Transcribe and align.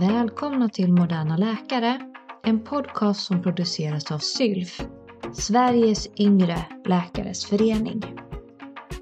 Välkomna 0.00 0.68
till 0.68 0.92
Moderna 0.92 1.36
Läkare, 1.36 2.00
en 2.44 2.60
podcast 2.60 3.20
som 3.20 3.42
produceras 3.42 4.12
av 4.12 4.18
SYLF, 4.18 4.80
Sveriges 5.32 6.08
yngre 6.20 6.66
läkares 6.86 7.46
förening. 7.46 8.02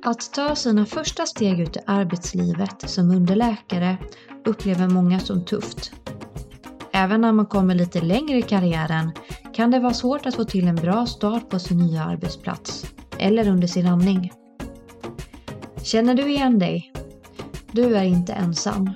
Att 0.02 0.32
ta 0.32 0.54
sina 0.54 0.86
första 0.86 1.26
steg 1.26 1.60
ut 1.60 1.76
i 1.76 1.80
arbetslivet 1.86 2.90
som 2.90 3.10
underläkare 3.10 3.96
upplever 4.46 4.88
många 4.88 5.20
som 5.20 5.44
tufft. 5.44 5.92
Även 6.92 7.20
när 7.20 7.32
man 7.32 7.46
kommer 7.46 7.74
lite 7.74 8.00
längre 8.00 8.38
i 8.38 8.42
karriären 8.42 9.12
kan 9.54 9.70
det 9.70 9.80
vara 9.80 9.94
svårt 9.94 10.26
att 10.26 10.36
få 10.36 10.44
till 10.44 10.68
en 10.68 10.76
bra 10.76 11.06
start 11.06 11.48
på 11.50 11.58
sin 11.58 11.78
nya 11.78 12.04
arbetsplats 12.04 12.86
eller 13.18 13.48
under 13.48 13.66
sin 13.66 13.86
andning. 13.86 14.32
Känner 15.82 16.14
du 16.14 16.30
igen 16.30 16.58
dig? 16.58 16.92
Du 17.72 17.96
är 17.96 18.04
inte 18.04 18.32
ensam. 18.32 18.90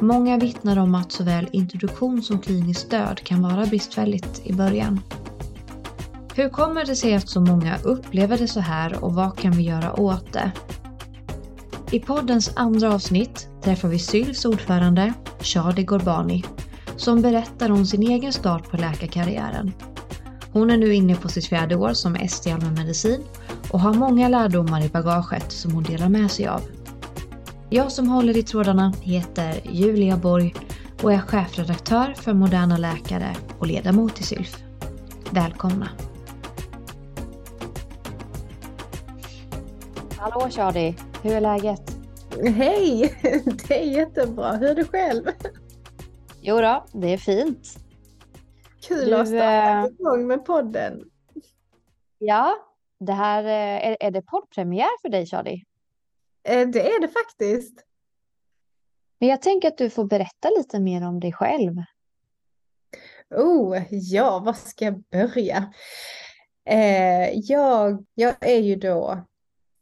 Många 0.00 0.38
vittnar 0.38 0.76
om 0.78 0.94
att 0.94 1.12
såväl 1.12 1.48
introduktion 1.52 2.22
som 2.22 2.38
kliniskt 2.38 2.80
stöd 2.80 3.20
kan 3.24 3.42
vara 3.42 3.66
bristfälligt 3.66 4.40
i 4.44 4.52
början. 4.52 5.00
Hur 6.34 6.48
kommer 6.48 6.84
det 6.84 6.96
sig 6.96 7.14
att 7.14 7.28
så 7.28 7.40
många 7.40 7.78
upplever 7.84 8.38
det 8.38 8.48
så 8.48 8.60
här 8.60 9.04
och 9.04 9.14
vad 9.14 9.38
kan 9.38 9.52
vi 9.52 9.62
göra 9.62 10.00
åt 10.00 10.32
det? 10.32 10.52
I 11.90 12.00
poddens 12.00 12.52
andra 12.56 12.94
avsnitt 12.94 13.48
träffar 13.62 13.88
vi 13.88 13.98
SYLFs 13.98 14.44
ordförande 14.44 15.12
Shadi 15.40 15.84
Gorbani 15.84 16.44
som 16.96 17.22
berättar 17.22 17.70
om 17.70 17.86
sin 17.86 18.02
egen 18.02 18.32
start 18.32 18.70
på 18.70 18.76
läkarkarriären. 18.76 19.72
Hon 20.52 20.70
är 20.70 20.76
nu 20.76 20.94
inne 20.94 21.14
på 21.14 21.28
sitt 21.28 21.46
fjärde 21.46 21.76
år 21.76 21.92
som 21.92 22.16
ST 22.16 22.50
i 22.50 22.52
allmänmedicin 22.52 23.20
och 23.70 23.80
har 23.80 23.94
många 23.94 24.28
lärdomar 24.28 24.84
i 24.84 24.88
bagaget 24.88 25.52
som 25.52 25.72
hon 25.72 25.82
delar 25.82 26.08
med 26.08 26.30
sig 26.30 26.46
av. 26.46 26.60
Jag 27.74 27.92
som 27.92 28.08
håller 28.08 28.36
i 28.36 28.42
trådarna 28.42 28.92
heter 29.02 29.60
Julia 29.64 30.16
Borg 30.16 30.54
och 31.02 31.12
är 31.12 31.18
chefredaktör 31.18 32.14
för 32.14 32.32
Moderna 32.32 32.76
Läkare 32.76 33.36
och 33.58 33.66
ledamot 33.66 34.20
i 34.20 34.22
SYLF. 34.22 34.62
Välkomna! 35.32 35.88
Hallå 40.18 40.50
Shadi, 40.50 40.96
hur 41.22 41.32
är 41.32 41.40
läget? 41.40 41.96
Hej! 42.56 43.18
Det 43.68 43.82
är 43.82 43.96
jättebra. 43.96 44.52
Hur 44.52 44.70
är 44.70 44.74
det 44.74 44.84
själv? 44.84 45.24
Jo 46.40 46.60
då, 46.60 46.84
det 46.92 47.12
är 47.12 47.18
fint. 47.18 47.78
Kul 48.88 49.04
du, 49.04 49.16
att 49.16 49.28
starta 49.28 49.88
igång 49.88 50.26
med 50.26 50.44
podden. 50.44 51.04
Ja, 52.18 52.54
det 53.00 53.12
här 53.12 53.44
eh, 53.44 53.88
är, 53.88 53.96
är 54.00 54.10
det 54.10 54.22
poddpremiär 54.22 55.00
för 55.02 55.08
dig 55.08 55.26
Shadi? 55.26 55.64
Eh, 56.44 56.68
det 56.68 56.90
är 56.90 57.00
det 57.00 57.08
faktiskt. 57.08 57.84
Men 59.20 59.28
jag 59.28 59.42
tänker 59.42 59.68
att 59.68 59.78
du 59.78 59.90
får 59.90 60.04
berätta 60.04 60.50
lite 60.58 60.80
mer 60.80 61.08
om 61.08 61.20
dig 61.20 61.32
själv. 61.32 61.72
Oh, 63.30 63.82
ja, 63.90 64.38
var 64.38 64.52
ska 64.52 64.84
jag 64.84 65.02
börja? 65.10 65.72
Eh, 66.68 67.38
jag, 67.38 68.04
jag 68.14 68.34
är 68.40 68.60
ju 68.60 68.76
då 68.76 69.24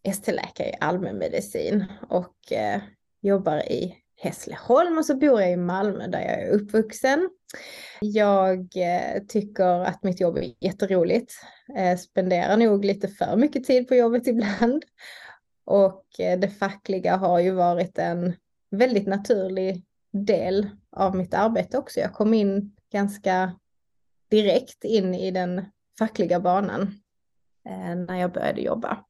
ST-läkare 0.05 0.69
i 0.69 0.77
allmänmedicin 0.81 1.85
och 2.09 2.53
eh, 2.53 2.81
jobbar 3.21 3.73
i 3.73 3.97
Hässleholm 4.17 4.99
och 4.99 5.07
så 5.07 5.17
bor 5.17 5.41
jag 5.41 5.53
i 5.53 5.57
Malmö 5.57 6.07
där 6.07 6.21
jag 6.21 6.43
är 6.43 6.51
uppvuxen. 6.51 7.31
Jag 8.01 8.59
eh, 8.77 9.23
tycker 9.29 9.85
att 9.85 10.03
mitt 10.03 10.21
jobb 10.21 10.39
är 10.39 10.55
jätteroligt. 10.61 11.33
Eh, 11.77 11.99
spenderar 11.99 12.57
nog 12.57 12.85
lite 12.85 13.09
för 13.09 13.37
mycket 13.37 13.65
tid 13.65 13.89
på 13.89 13.95
jobbet 13.95 14.27
ibland. 14.27 14.85
Och 15.65 16.21
eh, 16.21 16.39
det 16.39 16.49
fackliga 16.49 17.17
har 17.17 17.41
ju 17.41 17.51
varit 17.51 17.99
en 17.99 18.37
väldigt 18.71 19.07
naturlig 19.07 19.85
del 20.11 20.71
av 20.97 21.17
mitt 21.17 21.35
arbete 21.35 21.79
också. 21.79 22.01
Jag 22.01 22.13
kom 22.13 22.35
in 22.35 22.77
ganska 22.93 23.53
direkt 24.31 24.85
in 24.85 25.15
i 25.15 25.31
den 25.31 25.65
fackliga 25.99 26.41
banan 26.41 26.83
eh, 27.69 27.95
när 27.95 28.21
jag 28.21 28.33
började 28.33 28.61
jobba. 28.61 29.05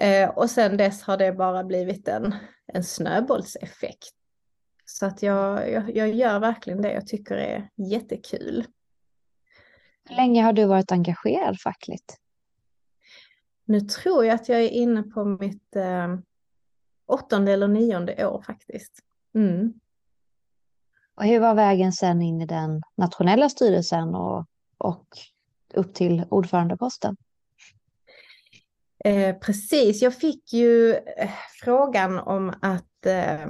Eh, 0.00 0.28
och 0.28 0.50
sen 0.50 0.76
dess 0.76 1.02
har 1.02 1.16
det 1.16 1.32
bara 1.32 1.64
blivit 1.64 2.08
en 2.08 2.34
en 2.66 2.84
snöbollseffekt. 2.84 4.14
Så 4.84 5.06
att 5.06 5.22
jag, 5.22 5.70
jag, 5.70 5.96
jag 5.96 6.14
gör 6.14 6.38
verkligen 6.40 6.82
det 6.82 6.92
jag 6.92 7.06
tycker 7.06 7.36
är 7.36 7.68
jättekul. 7.76 8.66
Hur 10.08 10.16
länge 10.16 10.42
har 10.42 10.52
du 10.52 10.64
varit 10.64 10.92
engagerad 10.92 11.60
fackligt? 11.60 12.16
Nu 13.64 13.80
tror 13.80 14.24
jag 14.24 14.34
att 14.34 14.48
jag 14.48 14.60
är 14.60 14.68
inne 14.68 15.02
på 15.02 15.24
mitt 15.24 15.76
eh, 15.76 16.16
åttonde 17.06 17.52
eller 17.52 17.68
nionde 17.68 18.26
år 18.26 18.42
faktiskt. 18.42 19.00
Mm. 19.34 19.72
Och 21.14 21.24
hur 21.24 21.40
var 21.40 21.54
vägen 21.54 21.92
sen 21.92 22.22
in 22.22 22.40
i 22.40 22.46
den 22.46 22.82
nationella 22.96 23.48
styrelsen 23.48 24.14
och, 24.14 24.46
och 24.78 25.06
upp 25.74 25.94
till 25.94 26.24
ordförandeposten? 26.30 27.16
Eh, 29.04 29.36
precis, 29.38 30.02
jag 30.02 30.14
fick 30.14 30.52
ju 30.52 30.94
eh, 30.94 31.30
frågan 31.62 32.18
om 32.18 32.54
att 32.62 33.06
eh, 33.06 33.46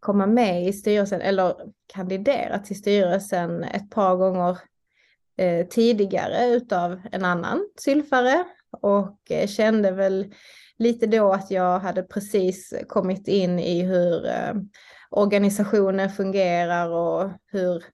komma 0.00 0.26
med 0.26 0.68
i 0.68 0.72
styrelsen 0.72 1.20
eller 1.20 1.56
kandidera 1.86 2.58
till 2.58 2.78
styrelsen 2.78 3.64
ett 3.64 3.90
par 3.90 4.16
gånger 4.16 4.58
eh, 5.36 5.66
tidigare 5.66 6.46
utav 6.46 7.00
en 7.12 7.24
annan 7.24 7.68
sylfare 7.76 8.44
och 8.80 9.30
eh, 9.30 9.46
kände 9.46 9.90
väl 9.90 10.34
lite 10.78 11.06
då 11.06 11.32
att 11.32 11.50
jag 11.50 11.78
hade 11.78 12.02
precis 12.02 12.74
kommit 12.88 13.28
in 13.28 13.58
i 13.58 13.82
hur 13.82 14.26
eh, 14.26 14.54
organisationen 15.10 16.10
fungerar 16.10 16.90
och 16.90 17.30
hur 17.46 17.84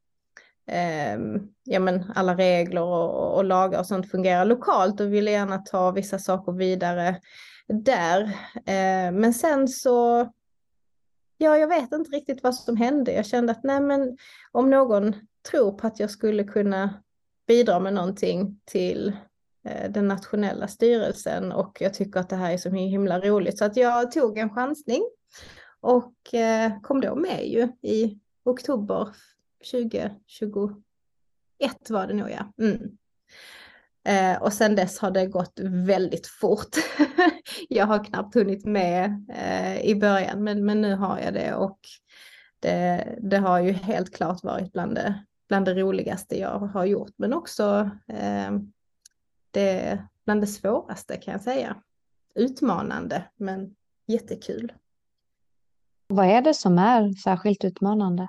eh, 0.66 1.18
ja, 1.64 1.80
men 1.80 2.12
alla 2.14 2.34
regler 2.34 2.82
och, 2.82 3.36
och, 3.36 3.44
lagar 3.44 3.80
och 3.80 3.86
sånt 3.86 4.10
fungerar 4.10 4.44
lokalt 4.44 5.00
och 5.00 5.12
ville 5.12 5.30
gärna 5.30 5.58
ta 5.58 5.90
vissa 5.90 6.18
saker 6.18 6.52
vidare 6.52 7.20
där. 7.68 8.22
Eh, 8.66 9.12
men 9.12 9.34
sen 9.34 9.68
så, 9.68 10.28
ja, 11.38 11.58
jag 11.58 11.68
vet 11.68 11.92
inte 11.92 12.10
riktigt 12.10 12.42
vad 12.42 12.54
som 12.54 12.76
hände. 12.76 13.12
Jag 13.12 13.26
kände 13.26 13.52
att 13.52 13.64
nej, 13.64 13.80
men 13.80 14.16
om 14.52 14.70
någon 14.70 15.14
tror 15.50 15.72
på 15.72 15.86
att 15.86 16.00
jag 16.00 16.10
skulle 16.10 16.44
kunna 16.44 17.02
bidra 17.46 17.80
med 17.80 17.94
någonting 17.94 18.60
till 18.64 19.16
Eh, 19.64 19.90
den 19.90 20.08
nationella 20.08 20.68
styrelsen 20.68 21.52
och 21.52 21.78
jag 21.80 21.94
tycker 21.94 22.20
att 22.20 22.28
det 22.28 22.36
här 22.36 22.52
är 22.52 22.58
så 22.58 22.70
himla 22.70 23.20
roligt 23.20 23.58
så 23.58 23.64
att 23.64 23.76
jag 23.76 24.12
tog 24.12 24.38
en 24.38 24.54
chansning 24.54 25.02
och 25.80 26.34
eh, 26.34 26.80
kom 26.80 27.00
då 27.00 27.14
med 27.14 27.48
ju 27.48 27.68
i 27.82 28.18
oktober 28.44 29.08
2021 29.70 31.90
var 31.90 32.06
det 32.06 32.14
nog 32.14 32.30
ja. 32.30 32.64
Mm. 32.64 32.98
Eh, 34.04 34.42
och 34.42 34.52
sen 34.52 34.76
dess 34.76 34.98
har 34.98 35.10
det 35.10 35.26
gått 35.26 35.60
väldigt 35.62 36.26
fort. 36.26 36.76
jag 37.68 37.86
har 37.86 38.04
knappt 38.04 38.34
hunnit 38.34 38.64
med 38.64 39.26
eh, 39.34 39.80
i 39.80 39.94
början 39.94 40.44
men, 40.44 40.64
men 40.64 40.80
nu 40.80 40.94
har 40.94 41.18
jag 41.18 41.34
det 41.34 41.54
och 41.54 41.78
det, 42.60 43.08
det 43.20 43.38
har 43.38 43.60
ju 43.60 43.72
helt 43.72 44.14
klart 44.14 44.44
varit 44.44 44.72
bland 44.72 44.94
det, 44.94 45.24
bland 45.48 45.64
det 45.64 45.74
roligaste 45.74 46.38
jag 46.38 46.58
har 46.58 46.84
gjort 46.84 47.12
men 47.16 47.32
också 47.32 47.90
eh, 48.08 48.50
det, 49.50 50.02
bland 50.24 50.40
det 50.40 50.46
svåraste 50.46 51.16
kan 51.16 51.32
jag 51.32 51.42
säga. 51.42 51.76
Utmanande 52.34 53.24
men 53.36 53.76
jättekul. 54.06 54.72
Vad 56.06 56.26
är 56.26 56.42
det 56.42 56.54
som 56.54 56.78
är 56.78 57.12
särskilt 57.12 57.64
utmanande? 57.64 58.28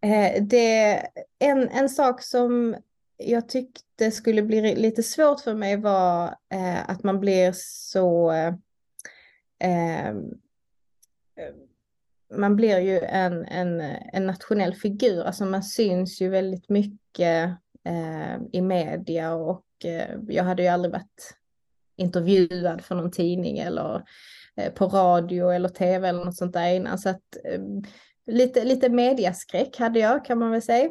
Eh, 0.00 0.42
det, 0.42 1.06
en, 1.38 1.68
en 1.68 1.88
sak 1.88 2.22
som 2.22 2.76
jag 3.16 3.48
tyckte 3.48 4.10
skulle 4.10 4.42
bli 4.42 4.74
lite 4.74 5.02
svårt 5.02 5.40
för 5.40 5.54
mig 5.54 5.76
var 5.76 6.24
eh, 6.52 6.90
att 6.90 7.02
man 7.02 7.20
blir 7.20 7.52
så... 7.56 8.32
Eh, 8.32 8.54
eh, 9.58 10.14
man 12.34 12.56
blir 12.56 12.78
ju 12.78 13.00
en, 13.00 13.44
en, 13.44 13.80
en 14.12 14.26
nationell 14.26 14.74
figur, 14.74 15.22
alltså 15.22 15.44
man 15.44 15.62
syns 15.62 16.20
ju 16.20 16.28
väldigt 16.28 16.68
mycket 16.68 17.56
eh, 17.84 18.36
i 18.52 18.60
media 18.60 19.34
och 19.34 19.64
eh, 19.84 20.16
jag 20.28 20.44
hade 20.44 20.62
ju 20.62 20.68
aldrig 20.68 20.92
varit 20.92 21.36
intervjuad 21.96 22.80
för 22.80 22.94
någon 22.94 23.10
tidning 23.10 23.58
eller 23.58 24.04
eh, 24.56 24.72
på 24.72 24.86
radio 24.86 25.50
eller 25.50 25.68
tv 25.68 26.08
eller 26.08 26.24
något 26.24 26.36
sånt 26.36 26.52
där 26.52 26.74
innan. 26.74 26.98
Så 26.98 27.08
att 27.08 27.36
eh, 27.44 27.60
lite, 28.26 28.64
lite 28.64 28.88
mediaskräck 28.88 29.78
hade 29.78 29.98
jag 29.98 30.24
kan 30.24 30.38
man 30.38 30.50
väl 30.50 30.62
säga. 30.62 30.90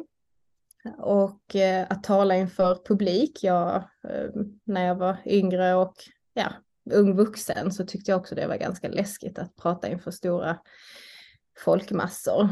Och 0.98 1.56
eh, 1.56 1.86
att 1.90 2.04
tala 2.04 2.36
inför 2.36 2.78
publik, 2.84 3.44
jag, 3.44 3.76
eh, 4.08 4.30
när 4.64 4.86
jag 4.86 4.94
var 4.94 5.16
yngre 5.26 5.74
och 5.74 5.94
ja, 6.34 6.52
ung 6.92 7.16
vuxen 7.16 7.72
så 7.72 7.86
tyckte 7.86 8.10
jag 8.10 8.20
också 8.20 8.34
det 8.34 8.46
var 8.46 8.56
ganska 8.56 8.88
läskigt 8.88 9.38
att 9.38 9.56
prata 9.56 9.88
inför 9.88 10.10
stora 10.10 10.58
folkmassor. 11.64 12.48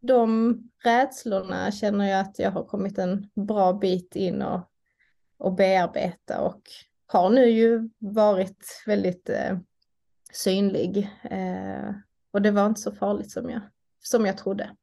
De 0.00 0.54
rädslorna 0.84 1.72
känner 1.72 2.10
jag 2.10 2.20
att 2.20 2.38
jag 2.38 2.50
har 2.50 2.64
kommit 2.64 2.98
en 2.98 3.30
bra 3.34 3.72
bit 3.72 4.16
in 4.16 4.42
och, 4.42 4.60
och 5.38 5.54
bearbeta 5.54 6.40
och 6.40 6.62
har 7.06 7.30
nu 7.30 7.46
ju 7.50 7.90
varit 7.98 8.82
väldigt 8.86 9.28
eh, 9.28 9.58
synlig. 10.32 11.10
Eh, 11.22 11.90
och 12.30 12.42
det 12.42 12.50
var 12.50 12.66
inte 12.66 12.80
så 12.80 12.92
farligt 12.92 13.30
som 13.30 13.50
jag 13.50 13.60
som 14.00 14.26
jag 14.26 14.38
trodde. 14.38 14.76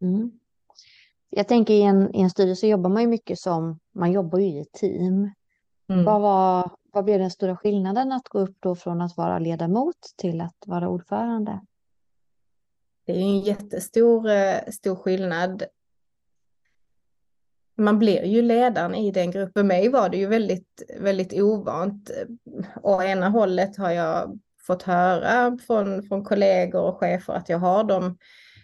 Mm. 0.00 0.32
Jag 1.30 1.48
tänker 1.48 1.74
i 1.74 1.82
en, 1.82 2.14
i 2.14 2.20
en 2.20 2.30
styrelse 2.30 2.66
jobbar 2.66 2.90
man 2.90 3.02
ju 3.02 3.08
mycket 3.08 3.38
som, 3.38 3.78
man 3.94 4.12
jobbar 4.12 4.38
ju 4.38 4.46
i 4.46 4.60
ett 4.60 4.72
team. 4.72 5.30
Mm. 5.88 6.04
Vad, 6.04 6.20
var, 6.20 6.70
vad 6.92 7.04
blev 7.04 7.18
den 7.18 7.30
stora 7.30 7.56
skillnaden 7.56 8.12
att 8.12 8.28
gå 8.28 8.38
upp 8.38 8.56
då 8.60 8.74
från 8.74 9.00
att 9.00 9.16
vara 9.16 9.38
ledamot 9.38 9.96
till 10.16 10.40
att 10.40 10.56
vara 10.66 10.88
ordförande? 10.88 11.60
Det 13.04 13.12
är 13.12 13.16
en 13.16 13.40
jättestor 13.40 14.30
eh, 14.30 14.58
stor 14.70 14.96
skillnad. 14.96 15.62
Man 17.76 17.98
blir 17.98 18.24
ju 18.24 18.42
ledaren 18.42 18.94
i 18.94 19.10
den 19.10 19.30
gruppen. 19.30 19.52
För 19.52 19.62
mig 19.62 19.88
var 19.88 20.08
det 20.08 20.16
ju 20.16 20.26
väldigt, 20.26 20.82
väldigt 21.00 21.32
ovant. 21.32 22.10
Å 22.82 23.02
ena 23.02 23.28
hållet 23.28 23.76
har 23.76 23.90
jag 23.90 24.40
fått 24.66 24.82
höra 24.82 25.58
från, 25.66 26.02
från 26.02 26.24
kollegor 26.24 26.82
och 26.82 26.98
chefer 26.98 27.32
att 27.32 27.48
jag 27.48 27.58
har 27.58 27.84
de, 27.84 28.18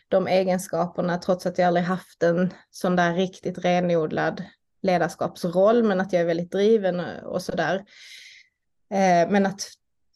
de 0.08 0.26
egenskaperna 0.26 1.18
trots 1.18 1.46
att 1.46 1.58
jag 1.58 1.66
aldrig 1.66 1.86
haft 1.86 2.22
en 2.22 2.52
sån 2.70 2.96
där 2.96 3.14
riktigt 3.14 3.58
renodlad 3.58 4.44
ledarskapsroll, 4.82 5.82
men 5.82 6.00
att 6.00 6.12
jag 6.12 6.22
är 6.22 6.26
väldigt 6.26 6.52
driven 6.52 7.00
och 7.24 7.42
sådär. 7.42 7.74
Eh, 8.90 9.30
men 9.30 9.46
att 9.46 9.60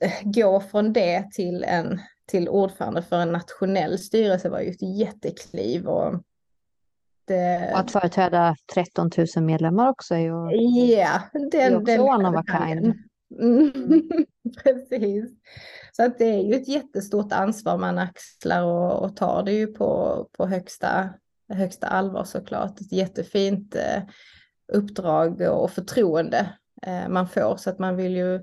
eh, 0.00 0.12
gå 0.22 0.60
från 0.60 0.92
det 0.92 1.32
till, 1.32 1.64
en, 1.64 2.00
till 2.26 2.48
ordförande 2.48 3.02
för 3.02 3.16
en 3.16 3.32
nationell 3.32 3.98
styrelse 3.98 4.48
var 4.48 4.60
ju 4.60 4.70
ett 4.70 4.82
jättekliv. 4.82 5.86
Och 5.86 6.22
det... 7.24 7.70
Och 7.72 7.78
att 7.78 7.90
företräda 7.90 8.56
13 8.74 9.10
000 9.36 9.44
medlemmar 9.44 9.88
också 9.88 10.14
är 10.14 10.19
ju 10.19 10.50
ja, 10.94 11.20
den, 11.32 11.50
det 11.50 11.62
är 11.62 11.76
också 11.76 11.84
den, 11.84 12.00
one 12.00 12.28
of 12.28 12.36
a 12.36 12.44
kind. 12.46 12.94
Mm. 13.40 13.72
Precis. 14.62 15.30
Så 15.92 16.04
att 16.04 16.19
det 16.19 16.24
är 16.24 16.42
ju 16.42 16.54
ett 16.54 16.69
jättestort 16.69 17.32
ansvar 17.32 17.78
man 17.78 17.98
axlar 17.98 18.62
och, 18.62 19.04
och 19.04 19.16
tar 19.16 19.42
det 19.42 19.52
ju 19.52 19.66
på, 19.66 20.28
på 20.32 20.46
högsta, 20.46 21.10
högsta 21.48 21.86
allvar 21.86 22.24
såklart. 22.24 22.80
Ett 22.80 22.92
jättefint 22.92 23.76
eh, 23.76 24.02
uppdrag 24.72 25.40
och 25.40 25.70
förtroende 25.70 26.52
eh, 26.86 27.08
man 27.08 27.28
får 27.28 27.56
så 27.56 27.70
att 27.70 27.78
man 27.78 27.96
vill 27.96 28.16
ju 28.16 28.40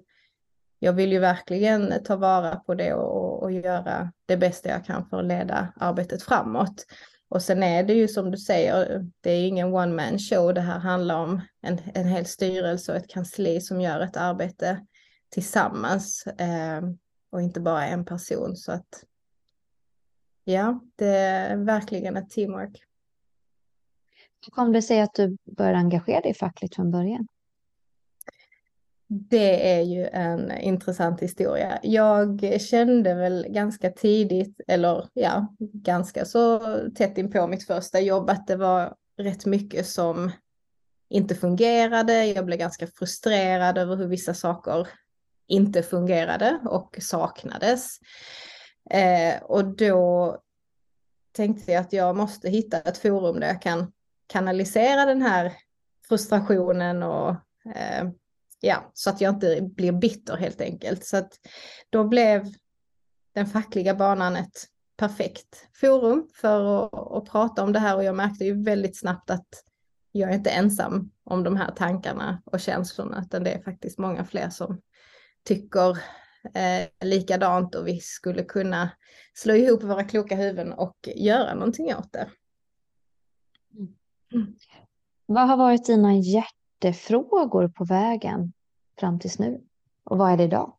jag 0.79 0.93
vill 0.93 1.11
ju 1.11 1.19
verkligen 1.19 2.03
ta 2.03 2.15
vara 2.15 2.55
på 2.55 2.75
det 2.75 2.93
och, 2.93 3.43
och 3.43 3.51
göra 3.51 4.11
det 4.25 4.37
bästa 4.37 4.69
jag 4.69 4.85
kan 4.85 5.09
för 5.09 5.19
att 5.19 5.25
leda 5.25 5.73
arbetet 5.75 6.23
framåt. 6.23 6.85
Och 7.29 7.41
sen 7.41 7.63
är 7.63 7.83
det 7.83 7.93
ju 7.93 8.07
som 8.07 8.31
du 8.31 8.37
säger, 8.37 9.05
det 9.21 9.31
är 9.31 9.47
ingen 9.47 9.73
one 9.73 9.95
man 9.95 10.19
show. 10.19 10.53
Det 10.53 10.61
här 10.61 10.79
handlar 10.79 11.15
om 11.15 11.41
en, 11.61 11.79
en 11.93 12.07
hel 12.07 12.25
styrelse 12.25 12.91
och 12.91 12.97
ett 12.97 13.09
kansli 13.09 13.61
som 13.61 13.81
gör 13.81 13.99
ett 13.99 14.17
arbete 14.17 14.85
tillsammans 15.29 16.27
eh, 16.27 16.81
och 17.29 17.41
inte 17.41 17.59
bara 17.59 17.87
en 17.87 18.05
person. 18.05 18.55
Så 18.55 18.71
att 18.71 19.03
ja, 20.43 20.79
det 20.95 21.15
är 21.15 21.57
verkligen 21.57 22.17
ett 22.17 22.29
teamwork. 22.29 22.83
Hur 24.45 24.51
kom 24.51 24.71
det 24.71 24.81
sig 24.81 25.01
att 25.01 25.13
du 25.13 25.37
började 25.57 25.77
engagera 25.77 26.21
dig 26.21 26.33
fackligt 26.33 26.75
från 26.75 26.91
början? 26.91 27.27
Det 29.11 29.73
är 29.73 29.81
ju 29.81 30.07
en 30.07 30.51
intressant 30.51 31.21
historia. 31.21 31.79
Jag 31.83 32.61
kände 32.61 33.13
väl 33.13 33.45
ganska 33.49 33.91
tidigt, 33.91 34.61
eller 34.67 35.09
ja, 35.13 35.55
ganska 35.59 36.25
så 36.25 36.59
tätt 36.95 37.17
in 37.17 37.31
på 37.31 37.47
mitt 37.47 37.67
första 37.67 37.99
jobb, 37.99 38.29
att 38.29 38.47
det 38.47 38.55
var 38.55 38.95
rätt 39.17 39.45
mycket 39.45 39.87
som 39.87 40.31
inte 41.09 41.35
fungerade. 41.35 42.25
Jag 42.25 42.45
blev 42.45 42.59
ganska 42.59 42.87
frustrerad 42.87 43.77
över 43.77 43.95
hur 43.95 44.07
vissa 44.07 44.33
saker 44.33 44.87
inte 45.47 45.83
fungerade 45.83 46.59
och 46.65 46.97
saknades. 47.01 47.97
Eh, 48.89 49.43
och 49.43 49.65
då 49.65 50.37
tänkte 51.31 51.71
jag 51.71 51.81
att 51.81 51.93
jag 51.93 52.15
måste 52.15 52.49
hitta 52.49 52.77
ett 52.77 52.97
forum 52.97 53.39
där 53.39 53.47
jag 53.47 53.61
kan 53.61 53.91
kanalisera 54.27 55.05
den 55.05 55.21
här 55.21 55.53
frustrationen 56.07 57.03
och 57.03 57.29
eh, 57.75 58.09
ja, 58.59 58.91
så 58.93 59.09
att 59.09 59.21
jag 59.21 59.33
inte 59.33 59.61
blir 59.61 59.91
bitter 59.91 60.37
helt 60.37 60.61
enkelt. 60.61 61.05
Så 61.05 61.17
att 61.17 61.33
då 61.89 62.03
blev 62.03 62.53
den 63.33 63.45
fackliga 63.45 63.95
banan 63.95 64.35
ett 64.35 64.67
perfekt 64.97 65.67
forum 65.73 66.29
för 66.33 66.85
att, 66.85 66.93
att 66.93 67.31
prata 67.31 67.63
om 67.63 67.73
det 67.73 67.79
här 67.79 67.95
och 67.95 68.03
jag 68.03 68.15
märkte 68.15 68.45
ju 68.45 68.63
väldigt 68.63 68.99
snabbt 68.99 69.29
att 69.29 69.47
jag 70.11 70.29
är 70.29 70.35
inte 70.35 70.49
ensam 70.49 71.11
om 71.23 71.43
de 71.43 71.55
här 71.55 71.71
tankarna 71.71 72.41
och 72.45 72.59
känslorna, 72.59 73.23
utan 73.25 73.43
det 73.43 73.51
är 73.51 73.61
faktiskt 73.61 73.99
många 73.99 74.25
fler 74.25 74.49
som 74.49 74.81
tycker 75.43 75.89
eh, 76.53 77.07
likadant 77.07 77.75
och 77.75 77.87
vi 77.87 77.99
skulle 77.99 78.43
kunna 78.43 78.89
slå 79.33 79.53
ihop 79.53 79.83
våra 79.83 80.03
kloka 80.03 80.35
huvuden 80.35 80.73
och 80.73 81.09
göra 81.15 81.53
någonting 81.53 81.95
åt 81.95 82.13
det. 82.13 82.29
Mm. 83.73 83.93
mm. 84.33 84.55
Vad 85.25 85.47
har 85.47 85.57
varit 85.57 85.85
dina 85.85 86.13
hjärtefrågor 86.83 87.67
på 87.67 87.83
vägen 87.85 88.53
fram 88.99 89.19
tills 89.19 89.39
nu? 89.39 89.61
Och 90.03 90.17
vad 90.17 90.31
är 90.31 90.37
det 90.37 90.43
idag? 90.43 90.73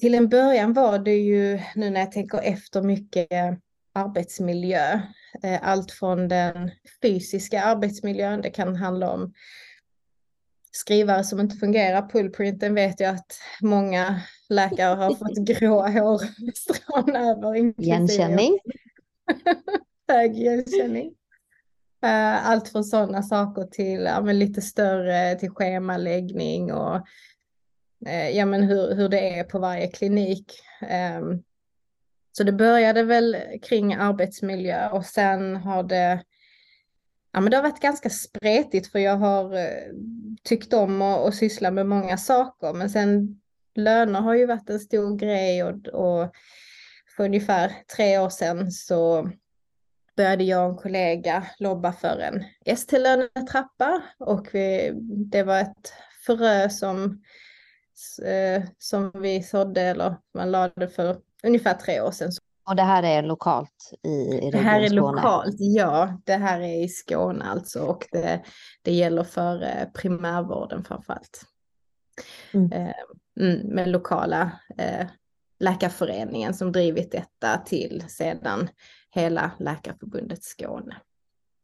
Till 0.00 0.14
en 0.14 0.28
början 0.28 0.72
var 0.72 0.98
det 0.98 1.16
ju, 1.16 1.60
nu 1.74 1.90
när 1.90 2.00
jag 2.00 2.12
tänker 2.12 2.38
efter 2.38 2.82
mycket, 2.82 3.28
arbetsmiljö. 3.92 5.00
Eh, 5.42 5.58
allt 5.62 5.92
från 5.92 6.28
den 6.28 6.70
fysiska 7.02 7.62
arbetsmiljön, 7.62 8.40
det 8.40 8.50
kan 8.50 8.76
handla 8.76 9.12
om 9.12 9.32
skrivare 10.72 11.24
som 11.24 11.40
inte 11.40 11.56
fungerar. 11.56 12.08
Pullprinten 12.08 12.74
vet 12.74 13.00
jag 13.00 13.14
att 13.14 13.38
många 13.62 14.20
läkare 14.48 14.94
har 14.94 15.14
fått 15.14 15.58
gråa 15.58 15.88
hårstrån 15.88 17.16
över. 17.16 17.56
Igenkänning. 17.80 18.58
Hög 20.08 20.36
igenkänning. 20.36 21.14
Eh, 22.06 22.48
allt 22.48 22.68
från 22.68 22.84
sådana 22.84 23.22
saker 23.22 23.64
till 23.64 24.02
ja, 24.02 24.20
men 24.20 24.38
lite 24.38 24.62
större, 24.62 25.34
till 25.34 25.50
schemaläggning 25.50 26.72
och 26.72 26.96
eh, 28.06 28.28
ja, 28.30 28.46
men 28.46 28.62
hur, 28.62 28.94
hur 28.94 29.08
det 29.08 29.38
är 29.38 29.44
på 29.44 29.58
varje 29.58 29.86
klinik. 29.86 30.52
Ehm, 30.88 31.42
så 32.32 32.44
det 32.44 32.52
började 32.52 33.02
väl 33.02 33.36
kring 33.62 33.94
arbetsmiljö 33.94 34.88
och 34.88 35.04
sen 35.04 35.56
har 35.56 35.82
det 35.82 36.22
Ja, 37.32 37.40
men 37.40 37.50
det 37.50 37.56
har 37.56 37.62
varit 37.62 37.80
ganska 37.80 38.10
spretigt 38.10 38.92
för 38.92 38.98
jag 38.98 39.16
har 39.16 39.54
eh, 39.54 39.92
tyckt 40.42 40.72
om 40.72 41.02
att 41.02 41.34
syssla 41.34 41.70
med 41.70 41.86
många 41.86 42.16
saker. 42.16 42.72
Men 42.72 42.90
sen 42.90 43.40
löner 43.74 44.20
har 44.20 44.34
ju 44.34 44.46
varit 44.46 44.70
en 44.70 44.80
stor 44.80 45.16
grej 45.16 45.64
och, 45.64 45.86
och 45.86 46.32
för 47.16 47.24
ungefär 47.24 47.72
tre 47.96 48.18
år 48.18 48.28
sedan 48.28 48.72
så 48.72 49.30
började 50.16 50.44
jag 50.44 50.64
och 50.64 50.70
en 50.70 50.76
kollega 50.76 51.46
lobba 51.58 51.92
för 51.92 52.18
en 52.18 52.44
ST-lönetrappa 52.66 54.02
och 54.18 54.48
vi, 54.52 54.92
det 55.30 55.42
var 55.42 55.58
ett 55.60 55.92
frö 56.26 56.68
som, 56.68 57.22
eh, 58.24 58.62
som 58.78 59.10
vi 59.14 59.42
sådde 59.42 59.80
eller 59.82 60.16
man 60.34 60.50
lade 60.50 60.88
för 60.88 61.16
ungefär 61.42 61.74
tre 61.74 62.00
år 62.00 62.10
sedan. 62.10 62.32
Och 62.68 62.76
det 62.76 62.82
här 62.82 63.02
är 63.02 63.22
lokalt 63.22 63.92
i, 64.02 64.08
i 64.08 64.50
Det 64.50 64.58
här 64.58 64.80
är 64.80 64.86
Skåne. 64.88 64.98
lokalt, 64.98 65.56
ja. 65.58 66.20
Det 66.24 66.34
här 66.36 66.60
är 66.60 66.84
i 66.84 66.88
Skåne 66.88 67.44
alltså 67.44 67.80
och 67.80 68.06
det, 68.12 68.42
det 68.82 68.92
gäller 68.92 69.24
för 69.24 69.62
eh, 69.62 69.88
primärvården 69.94 70.84
framförallt. 70.84 71.42
Mm. 72.52 72.72
Eh, 72.72 72.94
mm, 73.40 73.58
med 73.66 73.88
lokala 73.88 74.52
eh, 74.78 75.06
läkarföreningen 75.60 76.54
som 76.54 76.72
drivit 76.72 77.12
detta 77.12 77.58
till 77.58 78.04
sedan 78.08 78.68
hela 79.20 79.50
Läkarförbundet 79.58 80.44
Skåne. 80.44 80.96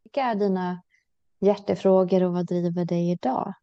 Vilka 0.04 0.22
är 0.22 0.34
dina 0.34 0.82
hjärtefrågor 1.40 2.22
och 2.22 2.32
vad 2.32 2.46
driver 2.46 2.84
dig 2.84 3.10
idag? 3.10 3.54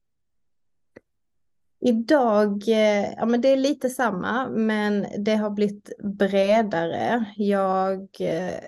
Idag, 1.82 2.68
eh, 2.68 3.14
ja 3.14 3.26
men 3.26 3.42
det 3.42 3.48
är 3.48 3.58
lite 3.58 3.90
samma, 3.90 4.50
men 4.50 5.06
det 5.18 5.36
har 5.36 5.50
blivit 5.50 5.92
bredare. 6.04 7.26
Jag, 7.36 8.08
eh, 8.20 8.60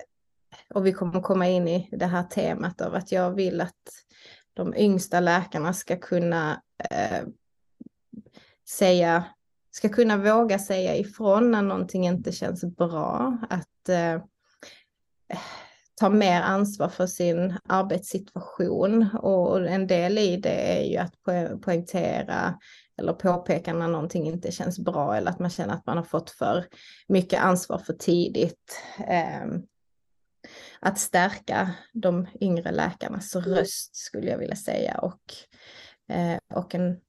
och 0.74 0.86
vi 0.86 0.92
kommer 0.92 1.20
komma 1.20 1.48
in 1.48 1.68
i 1.68 1.88
det 1.92 2.06
här 2.06 2.22
temat 2.22 2.80
av 2.80 2.94
att 2.94 3.12
jag 3.12 3.30
vill 3.30 3.60
att 3.60 4.04
de 4.54 4.74
yngsta 4.76 5.20
läkarna 5.20 5.72
ska 5.72 5.96
kunna 5.96 6.62
eh, 6.90 7.26
säga, 8.68 9.24
ska 9.70 9.88
kunna 9.88 10.16
våga 10.16 10.58
säga 10.58 10.96
ifrån 10.96 11.50
när 11.50 11.62
någonting 11.62 12.06
inte 12.06 12.32
känns 12.32 12.64
bra. 12.64 13.38
Att 13.50 13.88
eh, 13.88 14.22
ta 15.94 16.08
mer 16.08 16.40
ansvar 16.40 16.88
för 16.88 17.06
sin 17.06 17.58
arbetssituation 17.68 19.08
och 19.16 19.68
en 19.68 19.86
del 19.86 20.18
i 20.18 20.36
det 20.36 20.78
är 20.78 20.84
ju 20.84 20.96
att 20.96 21.14
poängtera 21.62 22.58
eller 22.98 23.12
påpeka 23.12 23.72
när 23.74 23.88
någonting 23.88 24.26
inte 24.26 24.52
känns 24.52 24.78
bra 24.78 25.16
eller 25.16 25.30
att 25.30 25.38
man 25.38 25.50
känner 25.50 25.74
att 25.74 25.86
man 25.86 25.96
har 25.96 26.04
fått 26.04 26.30
för 26.30 26.64
mycket 27.08 27.42
ansvar 27.42 27.78
för 27.78 27.92
tidigt. 27.92 28.82
Ehm, 29.06 29.62
att 30.80 30.98
stärka 30.98 31.74
de 31.92 32.26
yngre 32.40 32.72
läkarnas 32.72 33.36
röst 33.36 33.96
skulle 33.96 34.30
jag 34.30 34.38
vilja 34.38 34.56
säga 34.56 34.98
och, 34.98 35.20
eh, 36.14 36.38
och 36.54 36.74
en, 36.74 37.00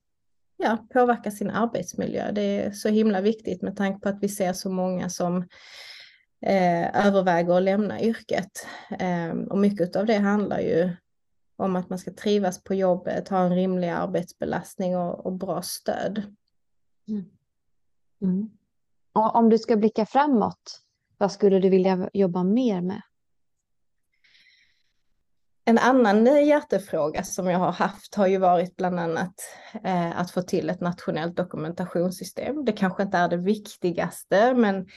ja, 0.57 0.87
påverka 0.93 1.31
sin 1.31 1.49
arbetsmiljö. 1.49 2.31
Det 2.31 2.41
är 2.41 2.71
så 2.71 2.89
himla 2.89 3.21
viktigt 3.21 3.61
med 3.61 3.77
tanke 3.77 3.99
på 3.99 4.09
att 4.09 4.23
vi 4.23 4.29
ser 4.29 4.53
så 4.53 4.69
många 4.69 5.09
som 5.09 5.47
eh, 6.43 7.05
överväger 7.07 7.53
att 7.53 7.63
lämna 7.63 8.01
yrket. 8.01 8.67
Eh, 8.99 9.31
och 9.49 9.57
mycket 9.57 9.95
av 9.95 10.05
det 10.05 10.17
handlar 10.17 10.59
ju 10.59 10.95
om 11.55 11.75
att 11.75 11.89
man 11.89 11.99
ska 11.99 12.13
trivas 12.13 12.63
på 12.63 12.73
jobbet, 12.73 13.29
ha 13.29 13.39
en 13.39 13.55
rimlig 13.55 13.89
arbetsbelastning 13.89 14.97
och, 14.97 15.25
och 15.25 15.33
bra 15.33 15.61
stöd. 15.61 16.35
Mm. 17.07 17.25
Mm. 18.21 18.49
Och 19.13 19.35
om 19.35 19.49
du 19.49 19.57
ska 19.57 19.75
blicka 19.75 20.05
framåt, 20.05 20.81
vad 21.17 21.31
skulle 21.31 21.59
du 21.59 21.69
vilja 21.69 22.09
jobba 22.13 22.43
mer 22.43 22.81
med? 22.81 23.01
En 25.65 25.77
annan 25.77 26.45
hjärtefråga 26.45 27.23
som 27.23 27.47
jag 27.47 27.59
har 27.59 27.71
haft 27.71 28.15
har 28.15 28.27
ju 28.27 28.37
varit 28.37 28.75
bland 28.75 28.99
annat 28.99 29.33
eh, 29.83 30.19
att 30.19 30.31
få 30.31 30.41
till 30.41 30.69
ett 30.69 30.81
nationellt 30.81 31.35
dokumentationssystem. 31.35 32.65
Det 32.65 32.71
kanske 32.71 33.03
inte 33.03 33.17
är 33.17 33.27
det 33.27 33.37
viktigaste, 33.37 34.53
men 34.53 34.87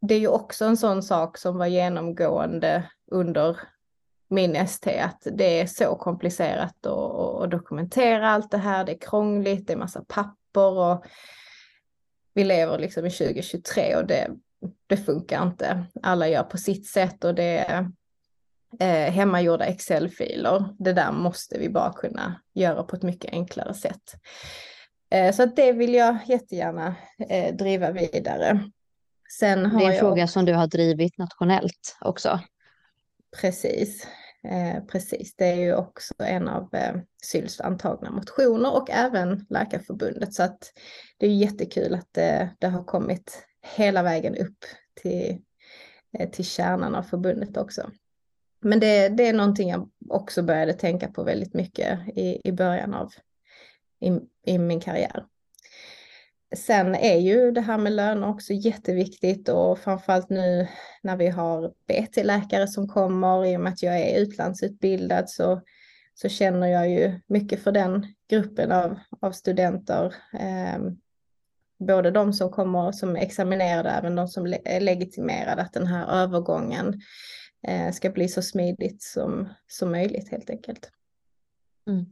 det 0.00 0.14
är 0.14 0.18
ju 0.18 0.28
också 0.28 0.64
en 0.64 0.76
sån 0.76 1.02
sak 1.02 1.38
som 1.38 1.58
var 1.58 1.66
genomgående 1.66 2.90
under 3.10 3.60
min 4.28 4.56
ST, 4.56 5.00
att 5.00 5.26
det 5.32 5.60
är 5.60 5.66
så 5.66 5.94
komplicerat 5.94 6.86
att, 6.86 7.50
dokumentera 7.50 8.30
allt 8.30 8.50
det 8.50 8.58
här. 8.58 8.84
Det 8.84 8.92
är 8.92 8.98
krångligt, 8.98 9.66
det 9.66 9.72
är 9.72 9.76
massa 9.76 10.04
papper 10.08 10.78
och 10.78 11.04
vi 12.34 12.44
lever 12.44 12.78
liksom 12.78 13.06
i 13.06 13.10
2023 13.10 13.96
och 13.96 14.06
det, 14.06 14.30
det 14.86 14.96
funkar 14.96 15.42
inte. 15.42 15.84
Alla 16.02 16.28
gör 16.28 16.42
på 16.42 16.58
sitt 16.58 16.86
sätt 16.86 17.24
och 17.24 17.34
det 17.34 17.90
eh, 18.80 19.12
hemmagjorda 19.12 19.64
Excel-filer. 19.64 20.74
Det 20.78 20.92
där 20.92 21.12
måste 21.12 21.58
vi 21.58 21.68
bara 21.68 21.92
kunna 21.92 22.40
göra 22.54 22.82
på 22.82 22.96
ett 22.96 23.02
mycket 23.02 23.32
enklare 23.32 23.74
sätt. 23.74 24.14
Eh, 25.10 25.34
så 25.34 25.42
att 25.42 25.56
det 25.56 25.72
vill 25.72 25.94
jag 25.94 26.18
jättegärna 26.26 26.94
eh, 27.28 27.54
driva 27.54 27.90
vidare. 27.90 28.70
Sen 29.38 29.66
har 29.66 29.78
det 29.78 29.84
är 29.84 29.88
en 29.88 29.94
jag... 29.94 30.00
fråga 30.00 30.26
som 30.26 30.44
du 30.44 30.54
har 30.54 30.66
drivit 30.66 31.18
nationellt 31.18 31.96
också. 32.00 32.40
Precis. 33.40 34.06
Eh, 34.48 34.84
precis, 34.84 35.36
det 35.36 35.44
är 35.44 35.56
ju 35.56 35.74
också 35.74 36.14
en 36.18 36.48
av 36.48 36.74
eh, 36.74 36.96
SYLs 37.22 37.60
antagna 37.60 38.10
motioner 38.10 38.74
och 38.74 38.90
även 38.90 39.46
Läkarförbundet. 39.50 40.34
Så 40.34 40.42
att 40.42 40.72
det 41.18 41.26
är 41.26 41.30
jättekul 41.30 41.94
att 41.94 42.08
det, 42.12 42.50
det 42.58 42.66
har 42.66 42.84
kommit 42.84 43.46
hela 43.76 44.02
vägen 44.02 44.36
upp 44.36 44.64
till, 45.02 45.38
eh, 46.18 46.30
till 46.30 46.44
kärnan 46.44 46.94
av 46.94 47.02
förbundet 47.02 47.56
också. 47.56 47.90
Men 48.60 48.80
det, 48.80 49.08
det 49.08 49.28
är 49.28 49.32
någonting 49.32 49.68
jag 49.70 49.88
också 50.08 50.42
började 50.42 50.72
tänka 50.72 51.08
på 51.08 51.22
väldigt 51.22 51.54
mycket 51.54 51.98
i, 52.08 52.48
i 52.48 52.52
början 52.52 52.94
av 52.94 53.12
i, 54.00 54.20
i 54.52 54.58
min 54.58 54.80
karriär. 54.80 55.24
Sen 56.56 56.94
är 56.94 57.18
ju 57.18 57.50
det 57.50 57.60
här 57.60 57.78
med 57.78 57.92
löner 57.92 58.28
också 58.28 58.52
jätteviktigt 58.52 59.48
och 59.48 59.78
framförallt 59.78 60.30
nu 60.30 60.68
när 61.02 61.16
vi 61.16 61.28
har 61.28 61.72
BT-läkare 61.88 62.68
som 62.68 62.88
kommer 62.88 63.46
i 63.46 63.56
och 63.56 63.60
med 63.60 63.72
att 63.72 63.82
jag 63.82 64.00
är 64.00 64.20
utlandsutbildad 64.20 65.30
så, 65.30 65.60
så 66.14 66.28
känner 66.28 66.66
jag 66.66 66.90
ju 66.90 67.20
mycket 67.26 67.62
för 67.62 67.72
den 67.72 68.06
gruppen 68.30 68.72
av, 68.72 68.98
av 69.20 69.32
studenter. 69.32 70.14
Eh, 70.32 70.78
både 71.78 72.10
de 72.10 72.32
som 72.32 72.50
kommer 72.50 72.92
som 72.92 73.16
examinerade, 73.16 73.90
även 73.90 74.16
de 74.16 74.28
som 74.28 74.46
är 74.64 74.80
legitimerade, 74.80 75.62
att 75.62 75.72
den 75.72 75.86
här 75.86 76.22
övergången 76.22 76.88
eh, 76.88 76.94
ska 77.94 78.10
bli 78.10 78.28
så 78.28 78.42
smidigt 78.42 79.02
som, 79.02 79.48
som 79.66 79.90
möjligt 79.90 80.30
helt 80.30 80.50
enkelt. 80.50 80.90
Mm. 81.88 82.06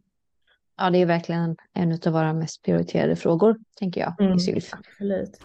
Ja, 0.77 0.91
det 0.91 0.99
är 0.99 1.07
verkligen 1.07 1.57
en 1.73 1.93
av 1.93 2.13
våra 2.13 2.33
mest 2.33 2.63
prioriterade 2.63 3.17
frågor, 3.17 3.57
tänker 3.79 4.01
jag, 4.01 4.21
mm, 4.21 4.37
i 4.37 4.41
SYLF. 4.41 4.73
Absolut. 4.73 5.41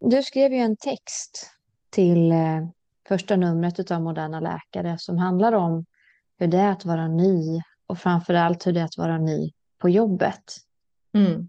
Du 0.00 0.22
skrev 0.22 0.52
ju 0.52 0.58
en 0.58 0.76
text 0.76 1.50
till 1.90 2.32
eh, 2.32 2.68
första 3.08 3.36
numret 3.36 3.90
av 3.90 4.02
Moderna 4.02 4.40
Läkare 4.40 4.98
som 4.98 5.18
handlar 5.18 5.52
om 5.52 5.84
hur 6.38 6.46
det 6.46 6.58
är 6.58 6.72
att 6.72 6.84
vara 6.84 7.08
ny 7.08 7.62
och 7.86 7.98
framför 7.98 8.34
allt 8.34 8.66
hur 8.66 8.72
det 8.72 8.80
är 8.80 8.84
att 8.84 8.98
vara 8.98 9.18
ny 9.18 9.52
på 9.78 9.88
jobbet. 9.88 10.56
Mm. 11.14 11.48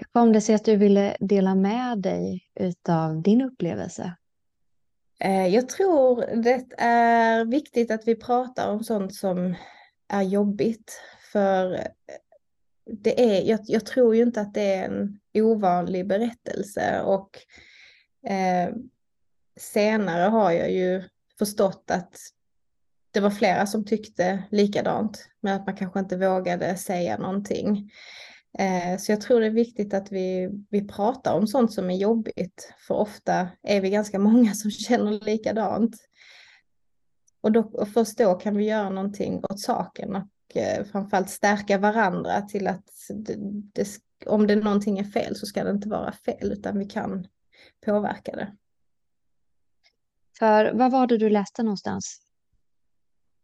Hur 0.00 0.06
kom 0.12 0.32
det 0.32 0.40
sig 0.40 0.54
att 0.54 0.64
du 0.64 0.76
ville 0.76 1.16
dela 1.20 1.54
med 1.54 1.98
dig 1.98 2.44
av 2.88 3.22
din 3.22 3.42
upplevelse? 3.42 4.16
Eh, 5.20 5.46
jag 5.46 5.68
tror 5.68 6.42
det 6.42 6.64
är 6.78 7.44
viktigt 7.44 7.90
att 7.90 8.08
vi 8.08 8.14
pratar 8.14 8.70
om 8.70 8.84
sånt 8.84 9.14
som 9.14 9.54
är 10.08 10.22
jobbigt. 10.22 11.00
För 11.32 11.74
eh, 11.74 11.86
det 12.86 13.20
är, 13.20 13.42
jag, 13.42 13.60
jag 13.62 13.86
tror 13.86 14.16
ju 14.16 14.22
inte 14.22 14.40
att 14.40 14.54
det 14.54 14.74
är 14.74 14.84
en 14.84 15.20
ovanlig 15.34 16.06
berättelse. 16.06 17.02
Och 17.02 17.38
eh, 18.30 18.74
senare 19.56 20.22
har 20.22 20.50
jag 20.50 20.72
ju 20.72 21.02
förstått 21.38 21.90
att 21.90 22.18
det 23.10 23.20
var 23.20 23.30
flera 23.30 23.66
som 23.66 23.84
tyckte 23.84 24.42
likadant. 24.50 25.28
Men 25.40 25.54
att 25.54 25.66
man 25.66 25.76
kanske 25.76 26.00
inte 26.00 26.16
vågade 26.16 26.76
säga 26.76 27.18
någonting. 27.18 27.90
Eh, 28.58 28.98
så 28.98 29.12
jag 29.12 29.20
tror 29.20 29.40
det 29.40 29.46
är 29.46 29.50
viktigt 29.50 29.94
att 29.94 30.12
vi, 30.12 30.50
vi 30.70 30.88
pratar 30.88 31.34
om 31.34 31.46
sånt 31.46 31.72
som 31.72 31.90
är 31.90 31.96
jobbigt, 31.96 32.74
för 32.86 32.94
ofta 32.94 33.48
är 33.62 33.80
vi 33.80 33.90
ganska 33.90 34.18
många 34.28 34.54
som 34.54 34.70
känner 34.70 35.24
likadant. 35.24 35.96
Och, 37.40 37.52
då, 37.52 37.60
och 37.60 37.88
först 37.88 38.18
då 38.18 38.34
kan 38.34 38.56
vi 38.56 38.64
göra 38.64 38.90
någonting 38.90 39.44
åt 39.44 39.60
saken 39.60 40.16
och 40.16 40.56
eh, 40.56 40.84
framförallt 40.84 41.30
stärka 41.30 41.78
varandra 41.78 42.42
till 42.42 42.66
att 42.66 42.84
det, 43.08 43.36
det, 43.72 43.88
om 44.26 44.46
det 44.46 44.56
någonting 44.56 44.98
är 44.98 45.04
fel 45.04 45.36
så 45.36 45.46
ska 45.46 45.64
det 45.64 45.70
inte 45.70 45.88
vara 45.88 46.12
fel, 46.12 46.52
utan 46.52 46.78
vi 46.78 46.84
kan 46.84 47.26
påverka 47.86 48.32
det. 48.32 48.56
För 50.38 50.72
vad 50.72 50.92
var 50.92 51.06
det 51.06 51.18
du 51.18 51.30
läste 51.30 51.62
någonstans? 51.62 52.20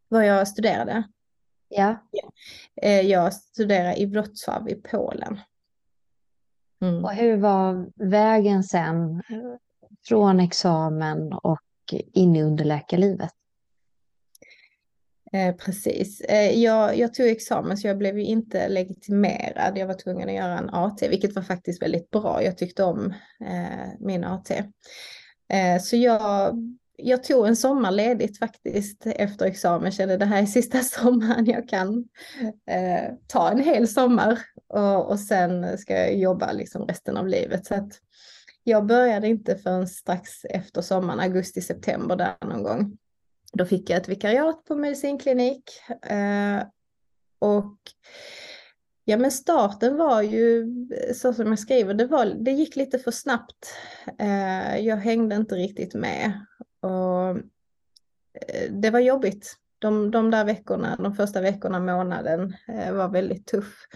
Vad 0.08 0.26
jag 0.26 0.48
studerade? 0.48 1.04
Ja. 1.68 1.96
Eh, 2.82 3.00
jag 3.00 3.34
studerar 3.34 3.98
i 3.98 4.06
Wrocław 4.06 4.68
i 4.68 4.74
Polen. 4.74 5.40
Mm. 6.82 7.04
Och 7.04 7.12
hur 7.12 7.36
var 7.36 7.90
vägen 8.10 8.64
sen 8.64 9.22
från 10.08 10.40
examen 10.40 11.32
och 11.32 11.60
in 12.12 12.36
i 12.36 12.42
underläkarlivet? 12.42 13.30
Eh, 15.32 15.56
precis. 15.56 16.20
Eh, 16.20 16.58
jag, 16.58 16.98
jag, 16.98 17.14
tog 17.14 17.26
examen 17.26 17.76
så 17.76 17.86
jag 17.86 17.98
blev 17.98 18.18
ju 18.18 18.24
inte 18.24 18.68
legitimerad. 18.68 19.78
Jag 19.78 19.86
var 19.86 19.94
tvungen 19.94 20.28
att 20.28 20.34
göra 20.34 20.58
en 20.58 20.70
AT, 20.70 21.08
vilket 21.08 21.34
var 21.34 21.42
faktiskt 21.42 21.82
väldigt 21.82 22.10
bra. 22.10 22.42
Jag 22.42 22.58
tyckte 22.58 22.84
om 22.84 23.14
eh, 23.40 23.88
min 24.00 24.24
AT. 24.24 24.50
Eh, 25.48 25.80
så 25.80 25.96
jag 25.96 26.56
jag 26.98 27.24
tog 27.24 27.46
en 27.46 27.56
sommar 27.56 27.90
ledigt 27.90 28.38
faktiskt 28.38 29.06
efter 29.06 29.46
examen. 29.46 29.92
Kände 29.92 30.16
det 30.16 30.24
här 30.24 30.42
är 30.42 30.46
sista 30.46 30.78
sommaren 30.82 31.46
jag 31.46 31.68
kan 31.68 32.08
eh, 32.70 33.14
ta 33.26 33.50
en 33.50 33.60
hel 33.60 33.88
sommar 33.88 34.38
och, 34.68 35.10
och 35.10 35.20
sen 35.20 35.78
ska 35.78 35.94
jag 35.94 36.16
jobba 36.16 36.52
liksom 36.52 36.86
resten 36.86 37.16
av 37.16 37.28
livet. 37.28 37.66
Så 37.66 37.74
att 37.74 37.92
jag 38.64 38.86
började 38.86 39.28
inte 39.28 39.56
förrän 39.56 39.88
strax 39.88 40.44
efter 40.44 40.82
sommaren, 40.82 41.20
augusti-september 41.20 42.16
där 42.16 42.36
någon 42.40 42.62
gång. 42.62 42.98
Då 43.52 43.66
fick 43.66 43.90
jag 43.90 43.96
ett 43.96 44.08
vikariat 44.08 44.64
på 44.64 44.76
medicinklinik 44.76 45.64
eh, 46.10 46.62
och 47.38 47.76
Ja 49.08 49.16
men 49.16 49.30
starten 49.30 49.96
var 49.96 50.22
ju 50.22 50.66
så 51.14 51.32
som 51.32 51.46
jag 51.46 51.58
skriver, 51.58 51.94
det, 51.94 52.06
var, 52.06 52.26
det 52.26 52.50
gick 52.50 52.76
lite 52.76 52.98
för 52.98 53.10
snabbt. 53.10 53.74
Eh, 54.18 54.78
jag 54.78 54.96
hängde 54.96 55.36
inte 55.36 55.54
riktigt 55.54 55.94
med 55.94 56.46
och 56.86 57.36
eh, 58.48 58.70
det 58.70 58.90
var 58.90 59.00
jobbigt. 59.00 59.56
De, 59.78 60.10
de 60.10 60.30
där 60.30 60.44
veckorna, 60.44 60.96
de 60.96 61.14
första 61.14 61.40
veckorna, 61.40 61.80
månaden 61.80 62.56
eh, 62.68 62.92
var 62.92 63.08
väldigt 63.08 63.46
tuff. 63.46 63.86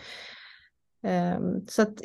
Ehm, 1.03 1.67
så 1.67 1.83
att 1.83 2.01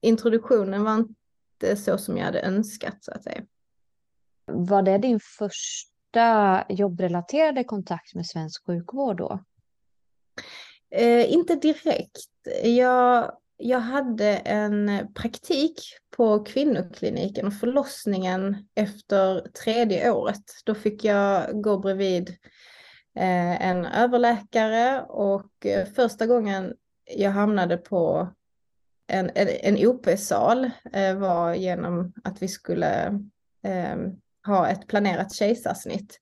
introduktionen 0.00 0.84
var 0.84 0.94
inte 0.94 1.76
så 1.76 1.98
som 1.98 2.16
jag 2.16 2.24
hade 2.24 2.40
önskat 2.40 3.04
så 3.04 3.12
att 3.12 3.24
säga. 3.24 3.42
Var 4.46 4.82
det 4.82 4.98
din 4.98 5.20
första 5.20 6.64
jobbrelaterade 6.68 7.64
kontakt 7.64 8.14
med 8.14 8.26
svensk 8.26 8.66
sjukvård 8.66 9.16
då? 9.16 9.44
Eh, 10.90 11.32
inte 11.32 11.54
direkt. 11.54 12.28
Jag 12.62 13.32
jag 13.56 13.80
hade 13.80 14.36
en 14.36 15.08
praktik 15.14 15.78
på 16.16 16.44
kvinnokliniken 16.44 17.46
och 17.46 17.54
förlossningen 17.54 18.56
efter 18.74 19.40
tredje 19.40 20.10
året. 20.10 20.42
Då 20.64 20.74
fick 20.74 21.04
jag 21.04 21.62
gå 21.62 21.78
bredvid 21.78 22.28
eh, 23.16 23.66
en 23.68 23.84
överläkare 23.86 25.02
och 25.02 25.66
eh, 25.66 25.86
första 25.86 26.26
gången 26.26 26.74
jag 27.04 27.30
hamnade 27.30 27.76
på 27.76 28.28
en, 29.06 29.30
en 29.34 29.86
OP-sal 29.86 30.70
eh, 30.92 31.16
var 31.16 31.54
genom 31.54 32.12
att 32.24 32.42
vi 32.42 32.48
skulle 32.48 33.20
ha 34.46 34.68
ett 34.68 34.86
planerat 34.86 35.32
kejsarsnitt. 35.34 36.20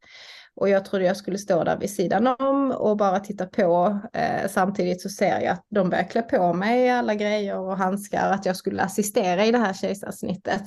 Och 0.56 0.68
jag 0.68 0.84
trodde 0.84 1.04
jag 1.04 1.16
skulle 1.16 1.38
stå 1.38 1.64
där 1.64 1.76
vid 1.76 1.90
sidan 1.90 2.26
om 2.26 2.70
och 2.70 2.96
bara 2.96 3.20
titta 3.20 3.46
på. 3.46 4.00
Eh, 4.12 4.48
samtidigt 4.48 5.02
så 5.02 5.08
ser 5.08 5.40
jag 5.40 5.46
att 5.46 5.66
de 5.70 5.90
börjar 5.90 6.04
klä 6.04 6.22
på 6.22 6.52
mig 6.52 6.90
alla 6.90 7.14
grejer 7.14 7.58
och 7.58 7.76
handskar, 7.76 8.30
att 8.30 8.46
jag 8.46 8.56
skulle 8.56 8.82
assistera 8.82 9.44
i 9.44 9.52
det 9.52 9.58
här 9.58 9.72
kejsarsnittet 9.72 10.62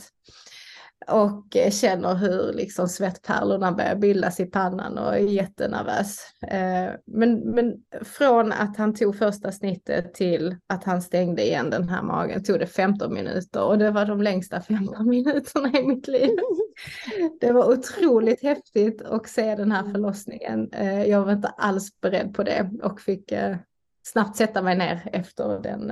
och 1.08 1.58
känner 1.72 2.16
hur 2.16 2.54
liksom 2.54 2.88
svettpärlorna 2.88 3.72
börjar 3.72 3.96
bildas 3.96 4.40
i 4.40 4.46
pannan 4.46 4.98
och 4.98 5.16
är 5.16 5.20
jättenervös. 5.20 6.20
Eh, 6.48 6.92
men, 7.06 7.40
men 7.40 7.74
från 8.02 8.52
att 8.52 8.78
han 8.78 8.94
tog 8.94 9.18
första 9.18 9.52
snittet 9.52 10.14
till 10.14 10.56
att 10.68 10.84
han 10.84 11.02
stängde 11.02 11.44
igen 11.44 11.70
den 11.70 11.90
här 11.90 12.04
magen 12.04 12.44
tog 12.44 12.60
det 12.60 12.68
15 12.68 13.14
minuter 13.14 13.64
och 13.64 13.78
det 13.78 13.92
var 13.92 14.06
de 14.06 14.22
längsta 14.22 14.62
15 14.62 15.10
minuterna 15.10 15.80
i 15.80 15.88
mitt 15.88 16.08
liv. 16.08 16.38
Det 17.42 17.52
var 17.52 17.72
otroligt 17.72 18.44
häftigt 18.44 19.02
att 19.02 19.30
se 19.30 19.56
den 19.56 19.72
här 19.72 19.92
förlossningen. 19.92 20.70
Eh, 20.74 21.04
jag 21.04 21.26
var 21.26 21.32
inte 21.32 21.48
alls 21.48 22.02
beredd 22.02 22.34
på 22.34 22.44
det 22.44 22.70
och 22.84 23.02
fick 23.02 23.32
eh, 23.32 23.58
snabbt 24.04 24.38
sätta 24.38 24.62
mig 24.62 24.78
ner 24.78 25.10
efter 25.14 25.60
den 25.60 25.92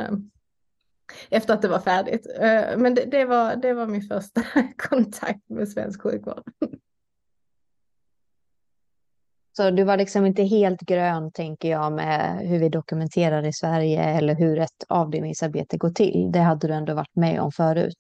efter 1.29 1.53
att 1.53 1.61
det 1.61 1.67
var 1.67 1.79
färdigt. 1.79 2.27
Eh, 2.39 2.77
men 2.77 2.95
det, 2.95 3.05
det, 3.05 3.25
var, 3.25 3.55
det 3.55 3.73
var 3.73 3.87
min 3.87 4.01
första 4.01 4.43
kontakt 4.77 5.49
med 5.49 5.69
svensk 5.69 6.01
sjukvård. 6.01 6.43
Så 9.57 9.71
du 9.71 9.83
var 9.83 9.97
liksom 9.97 10.25
inte 10.25 10.43
helt 10.43 10.81
grön, 10.81 11.31
tänker 11.31 11.69
jag, 11.69 11.91
med 11.91 12.47
hur 12.47 12.59
vi 12.59 12.69
dokumenterar 12.69 13.45
i 13.45 13.53
Sverige 13.53 14.03
eller 14.03 14.35
hur 14.35 14.59
ett 14.59 14.83
avdelningsarbete 14.89 15.77
går 15.77 15.89
till. 15.89 16.29
Det 16.31 16.39
hade 16.39 16.67
du 16.67 16.73
ändå 16.73 16.93
varit 16.93 17.15
med 17.15 17.41
om 17.41 17.51
förut. 17.51 17.99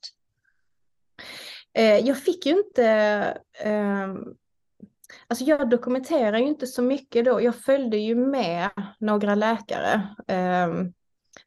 Eh, 1.73 1.97
jag 1.97 2.17
fick 2.17 2.45
ju 2.45 2.57
inte... 2.57 2.85
Ehm, 3.63 4.35
alltså 5.27 5.45
jag 5.45 5.69
dokumenterar 5.69 6.37
ju 6.37 6.47
inte 6.47 6.67
så 6.67 6.81
mycket 6.81 7.25
då. 7.25 7.41
Jag 7.41 7.55
följde 7.55 7.97
ju 7.97 8.15
med 8.15 8.69
några 8.99 9.35
läkare. 9.35 10.01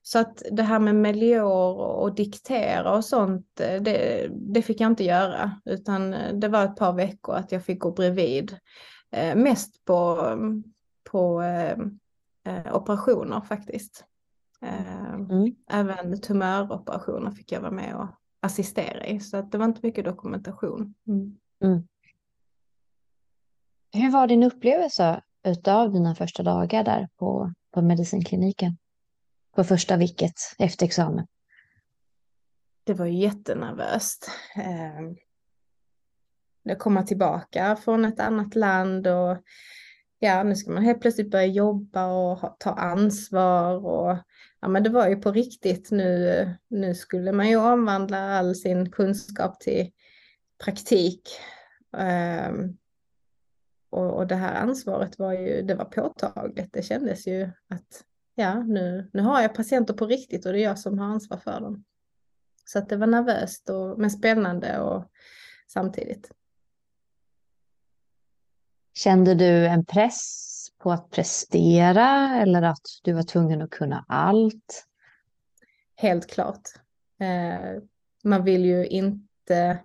Så 0.08 0.18
att 0.18 0.42
det 0.52 0.62
här 0.62 0.78
med 0.78 0.94
Melior 0.94 1.78
och 1.78 2.14
diktera 2.14 2.96
och 2.96 3.04
sånt, 3.04 3.46
det, 3.56 4.28
det, 4.30 4.62
fick 4.62 4.80
jag 4.80 4.90
inte 4.90 5.04
göra. 5.04 5.60
Utan 5.64 6.10
det 6.40 6.48
var 6.48 6.64
ett 6.64 6.76
par 6.76 6.92
veckor 6.92 7.34
att 7.34 7.52
jag 7.52 7.64
fick 7.64 7.78
gå 7.78 7.90
bredvid. 7.90 8.56
Eh, 9.10 9.36
mest 9.36 9.84
på, 9.84 10.18
på 11.10 11.42
eh, 11.42 12.76
operationer 12.76 13.40
faktiskt. 13.40 14.04
Eh, 14.62 15.14
mm. 15.14 15.54
Även 15.70 16.20
tumöroperationer 16.20 17.30
fick 17.30 17.52
jag 17.52 17.60
vara 17.60 17.70
med 17.70 17.96
och 17.96 18.08
assistera 18.40 19.06
i. 19.06 19.20
Så 19.20 19.36
att 19.36 19.52
det 19.52 19.58
var 19.58 19.64
inte 19.64 19.80
mycket 19.82 20.04
dokumentation. 20.04 20.94
Mm. 21.06 21.38
Mm. 21.64 21.88
Hur 23.92 24.10
var 24.10 24.26
din 24.26 24.42
upplevelse 24.42 25.22
av 25.66 25.92
dina 25.92 26.14
första 26.14 26.42
dagar 26.42 26.84
där 26.84 27.08
på, 27.16 27.52
på 27.70 27.82
medicinkliniken? 27.82 28.76
På 29.56 29.64
första 29.64 29.96
vicket 29.96 30.34
efter 30.58 30.86
examen? 30.86 31.26
Det 32.84 32.94
var 32.94 33.06
ju 33.06 33.18
jättenervöst. 33.18 34.30
Eh, 34.56 35.00
att 36.72 36.78
komma 36.78 37.02
tillbaka 37.02 37.76
från 37.76 38.04
ett 38.04 38.20
annat 38.20 38.54
land 38.54 39.06
och 39.06 39.38
ja, 40.18 40.42
nu 40.42 40.56
ska 40.56 40.70
man 40.70 40.82
helt 40.82 41.00
plötsligt 41.00 41.30
börja 41.30 41.46
jobba 41.46 42.06
och 42.06 42.56
ta 42.58 42.70
ansvar 42.70 43.86
och 43.86 44.18
ja, 44.60 44.68
men 44.68 44.82
det 44.82 44.90
var 44.90 45.08
ju 45.08 45.16
på 45.16 45.32
riktigt 45.32 45.90
nu. 45.90 46.54
Nu 46.68 46.94
skulle 46.94 47.32
man 47.32 47.48
ju 47.48 47.56
omvandla 47.56 48.18
all 48.18 48.54
sin 48.54 48.90
kunskap 48.90 49.60
till 49.60 49.90
praktik. 50.64 51.28
Um, 51.96 52.78
och, 53.90 54.16
och 54.16 54.26
det 54.26 54.34
här 54.34 54.54
ansvaret 54.54 55.18
var 55.18 55.32
ju, 55.32 55.62
det 55.62 55.74
var 55.74 55.84
påtagligt. 55.84 56.72
Det 56.72 56.82
kändes 56.82 57.26
ju 57.26 57.44
att 57.44 58.04
ja, 58.36 58.62
nu, 58.62 59.10
nu 59.12 59.22
har 59.22 59.42
jag 59.42 59.54
patienter 59.54 59.94
på 59.94 60.06
riktigt 60.06 60.46
och 60.46 60.52
det 60.52 60.60
är 60.60 60.64
jag 60.64 60.78
som 60.78 60.98
har 60.98 61.06
ansvar 61.06 61.38
för 61.38 61.60
dem. 61.60 61.84
Så 62.64 62.78
att 62.78 62.88
det 62.88 62.96
var 62.96 63.06
nervöst 63.06 63.70
och, 63.70 63.98
men 63.98 64.10
spännande 64.10 64.80
och 64.80 65.10
samtidigt. 65.68 66.30
Kände 68.94 69.34
du 69.34 69.66
en 69.66 69.84
press 69.84 70.68
på 70.78 70.92
att 70.92 71.10
prestera 71.10 72.36
eller 72.36 72.62
att 72.62 72.86
du 73.02 73.12
var 73.12 73.22
tvungen 73.22 73.62
att 73.62 73.70
kunna 73.70 74.04
allt? 74.08 74.86
Helt 75.96 76.30
klart. 76.30 76.62
Eh, 77.20 77.82
man 78.24 78.44
vill 78.44 78.64
ju 78.64 78.86
inte, 78.86 79.78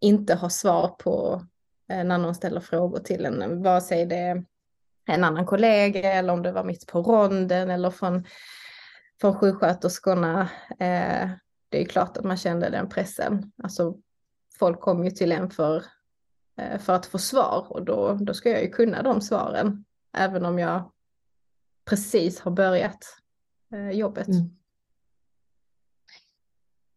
inte 0.00 0.34
ha 0.34 0.50
svar 0.50 0.88
på 0.88 1.42
eh, 1.88 2.04
när 2.04 2.18
någon 2.18 2.34
ställer 2.34 2.60
frågor 2.60 2.98
till 2.98 3.24
en, 3.24 3.62
vare 3.62 3.80
sig 3.80 4.06
det 4.06 4.44
en 5.06 5.24
annan 5.24 5.46
kollega 5.46 6.12
eller 6.12 6.32
om 6.32 6.42
det 6.42 6.52
var 6.52 6.64
mitt 6.64 6.86
på 6.86 7.02
ronden 7.02 7.70
eller 7.70 7.90
från, 7.90 8.24
från 9.20 9.38
sjuksköterskorna. 9.38 10.48
Eh, 10.70 11.30
det 11.68 11.82
är 11.82 11.84
klart 11.84 12.16
att 12.16 12.24
man 12.24 12.36
kände 12.36 12.70
den 12.70 12.88
pressen. 12.88 13.52
Alltså, 13.62 13.96
folk 14.58 14.80
kom 14.80 15.04
ju 15.04 15.10
till 15.10 15.32
en 15.32 15.50
för, 15.50 15.84
eh, 16.58 16.78
för 16.78 16.92
att 16.92 17.06
få 17.06 17.18
svar 17.18 17.66
och 17.68 17.84
då, 17.84 18.18
då 18.20 18.34
ska 18.34 18.50
jag 18.50 18.62
ju 18.62 18.70
kunna 18.70 19.02
de 19.02 19.20
svaren. 19.20 19.84
Även 20.16 20.44
om 20.44 20.58
jag 20.58 20.92
precis 21.84 22.40
har 22.40 22.50
börjat 22.50 23.04
eh, 23.72 23.90
jobbet. 23.90 24.28
Mm. 24.28 24.56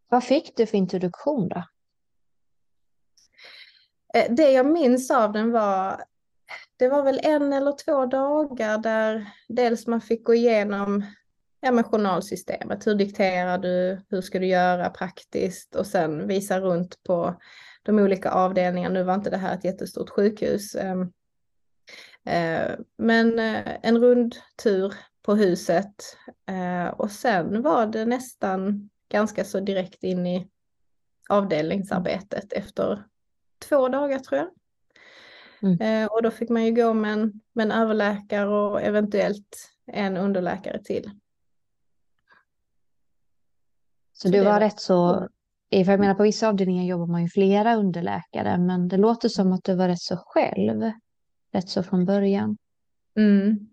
Vad 0.10 0.24
fick 0.24 0.58
du 0.58 0.66
för 0.66 0.78
introduktion 0.78 1.50
då? 1.50 1.64
Eh, 4.14 4.34
det 4.34 4.52
jag 4.52 4.66
minns 4.66 5.12
av 5.12 5.32
den 5.32 5.52
var 5.52 6.04
det 6.78 6.88
var 6.88 7.04
väl 7.04 7.20
en 7.24 7.54
eller 7.54 7.72
två 7.72 8.06
dagar 8.06 8.78
där 8.78 9.30
dels 9.48 9.88
man 9.88 10.02
fick 10.02 10.24
gå 10.24 10.34
igenom 10.34 11.06
ja, 11.62 11.72
med 11.72 11.86
journalsystemet. 11.86 12.88
Hur 12.88 12.96
dikterar 12.96 13.58
du? 13.58 14.02
Hur 14.10 14.22
ska 14.22 14.40
du 14.40 14.48
göra 14.48 14.90
praktiskt? 14.90 15.76
Och 15.76 15.88
sen 15.88 16.28
visa 16.28 16.60
runt 16.60 17.04
på 17.04 17.36
de 17.84 18.00
olika 18.00 18.32
avdelningarna. 18.32 18.94
Nu 18.94 19.04
var 19.04 19.16
inte 19.16 19.30
det 19.30 19.38
här 19.38 19.54
ett 19.54 19.64
jättestort 19.64 20.10
sjukhus. 20.10 20.76
Ehm, 20.76 21.02
eh, 22.26 22.76
men 22.98 23.40
eh, 23.40 23.78
en 23.82 23.98
rundtur 23.98 24.94
på 25.22 25.36
huset 25.36 26.18
eh, 26.50 26.88
och 26.88 27.12
sen 27.12 27.62
var 27.62 27.88
det 27.88 28.06
nästan 28.06 28.90
ganska 29.10 29.44
så 29.44 29.60
direkt 29.60 30.04
in 30.04 30.28
i 30.28 30.50
avdelningsarbetet 31.30 32.54
efter 32.54 33.04
två 33.60 33.90
dagar 33.90 34.20
tror 34.20 34.40
jag. 34.40 34.50
Mm. 35.62 35.82
Eh, 35.82 36.08
och 36.08 36.24
då 36.24 36.32
fick 36.32 36.50
man 36.50 36.66
ju 36.66 36.72
gå 36.72 36.94
med 36.94 37.14
en, 37.14 37.42
med 37.54 37.66
en 37.66 37.72
överläkare 37.72 38.50
och 38.50 38.82
eventuellt 38.82 39.72
en 39.86 40.18
underläkare 40.18 40.84
till. 40.84 41.12
Så, 44.14 44.28
så 44.28 44.30
du 44.30 44.44
var, 44.44 44.52
var 44.52 44.60
rätt 44.60 44.80
så, 44.80 45.28
för 45.72 45.92
jag 45.92 46.00
menar 46.00 46.16
på 46.16 46.24
vissa 46.24 46.48
avdelningar 46.48 46.84
jobbar 46.84 47.08
man 47.08 47.22
ju 47.22 47.30
flera 47.30 47.76
underläkare, 47.76 48.58
men 48.58 48.88
det 48.88 48.98
låter 48.98 49.30
som 49.30 49.54
att 49.54 49.64
du 49.64 49.76
var 49.76 49.88
rätt 49.88 50.02
så 50.02 50.18
själv, 50.18 50.92
rätt 51.52 51.70
så 51.70 51.84
från 51.84 52.06
början. 52.06 52.58
Mm. 53.16 53.70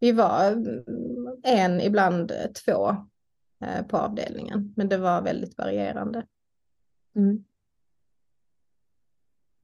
Vi 0.00 0.12
var 0.12 0.64
en, 1.42 1.80
ibland 1.80 2.32
två 2.64 2.88
eh, 3.60 3.86
på 3.86 3.96
avdelningen, 3.96 4.74
men 4.76 4.88
det 4.88 4.96
var 4.96 5.22
väldigt 5.22 5.58
varierande. 5.58 6.26
Mm. 7.16 7.44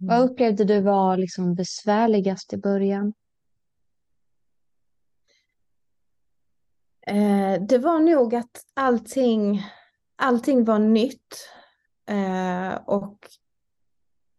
Vad 0.06 0.16
mm. 0.16 0.30
upplevde 0.30 0.64
du 0.64 0.80
var 0.80 1.16
liksom 1.16 1.54
besvärligast 1.54 2.52
i 2.52 2.56
början? 2.56 3.12
Eh, 7.06 7.62
det 7.68 7.78
var 7.78 8.00
nog 8.00 8.34
att 8.34 8.64
allting, 8.74 9.62
allting 10.16 10.64
var 10.64 10.78
nytt. 10.78 11.48
Eh, 12.06 12.74
och 12.74 13.18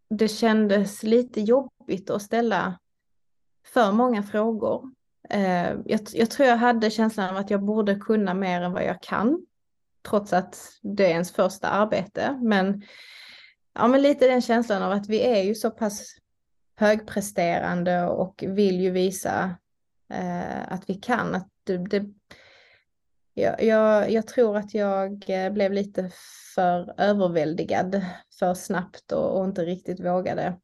det 0.09 0.27
kändes 0.27 1.03
lite 1.03 1.41
jobbigt 1.41 2.09
att 2.09 2.21
ställa 2.21 2.79
för 3.65 3.91
många 3.91 4.23
frågor. 4.23 4.91
Eh, 5.29 5.71
jag, 5.85 5.99
jag, 6.13 6.31
tror 6.31 6.49
jag 6.49 6.57
hade 6.57 6.91
känslan 6.91 7.29
av 7.29 7.37
att 7.37 7.49
jag 7.49 7.63
borde 7.63 7.95
kunna 7.95 8.33
mer 8.33 8.61
än 8.61 8.71
vad 8.71 8.85
jag 8.85 9.01
kan. 9.01 9.45
Trots 10.09 10.33
att 10.33 10.57
det 10.81 11.05
är 11.05 11.09
ens 11.09 11.31
första 11.31 11.67
arbete. 11.67 12.39
Men 12.41 12.83
ja, 13.75 13.87
men 13.87 14.01
lite 14.01 14.27
den 14.27 14.41
känslan 14.41 14.83
av 14.83 14.91
att 14.91 15.09
vi 15.09 15.21
är 15.21 15.43
ju 15.43 15.55
så 15.55 15.71
pass 15.71 16.17
högpresterande 16.77 18.03
och 18.03 18.43
vill 18.47 18.81
ju 18.81 18.91
visa 18.91 19.55
eh, 20.09 20.73
att 20.73 20.89
vi 20.89 20.93
kan. 20.93 21.35
Att 21.35 21.49
det, 21.63 21.77
det, 21.77 22.05
jag, 23.33 23.63
jag, 23.63 24.11
jag, 24.11 24.27
tror 24.27 24.57
att 24.57 24.73
jag 24.73 25.29
eh, 25.29 25.53
blev 25.53 25.73
lite 25.73 26.11
för 26.55 26.93
överväldigad 26.97 28.05
för 28.39 28.53
snabbt 28.53 29.11
och, 29.11 29.39
och 29.39 29.45
inte 29.45 29.65
riktigt 29.65 29.99
vågade 29.99 30.59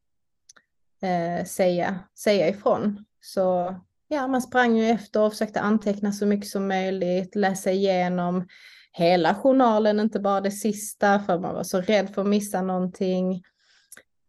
eh, 1.02 1.46
säga, 1.46 2.00
säga 2.20 2.50
ifrån. 2.50 3.06
Så 3.22 3.76
ja, 4.08 4.28
man 4.28 4.42
sprang 4.42 4.78
ju 4.78 4.90
efter 4.90 5.22
och 5.22 5.32
försökte 5.32 5.60
anteckna 5.60 6.12
så 6.12 6.26
mycket 6.26 6.50
som 6.50 6.68
möjligt, 6.68 7.36
läsa 7.36 7.72
igenom 7.72 8.48
hela 8.92 9.36
journalen, 9.36 10.00
inte 10.00 10.20
bara 10.20 10.42
det 10.42 10.52
sista, 10.52 11.20
för 11.20 11.40
man 11.40 11.56
var 11.56 11.64
så 11.64 11.82
rädd 11.82 12.10
för 12.10 12.22
att 12.22 12.28
missa 12.28 12.62
någonting. 12.62 13.44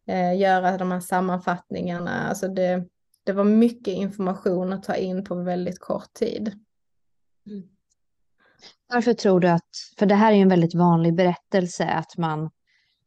Eh, 0.06 0.38
göra 0.38 0.78
de 0.78 0.92
här 0.92 1.00
sammanfattningarna, 1.00 2.28
alltså 2.28 2.48
det, 2.48 2.84
det 3.24 3.32
var 3.32 3.44
mycket 3.44 3.94
information 3.94 4.72
att 4.72 4.82
ta 4.82 4.94
in 4.94 5.24
på 5.24 5.34
väldigt 5.34 5.80
kort 5.80 6.12
tid. 6.14 6.52
Mm. 7.46 7.62
Varför 8.88 9.14
tror 9.14 9.40
du 9.40 9.48
att, 9.48 9.70
för 9.98 10.06
det 10.06 10.14
här 10.14 10.32
är 10.32 10.36
ju 10.36 10.42
en 10.42 10.48
väldigt 10.48 10.74
vanlig 10.74 11.14
berättelse, 11.14 11.86
att 11.86 12.16
man 12.16 12.50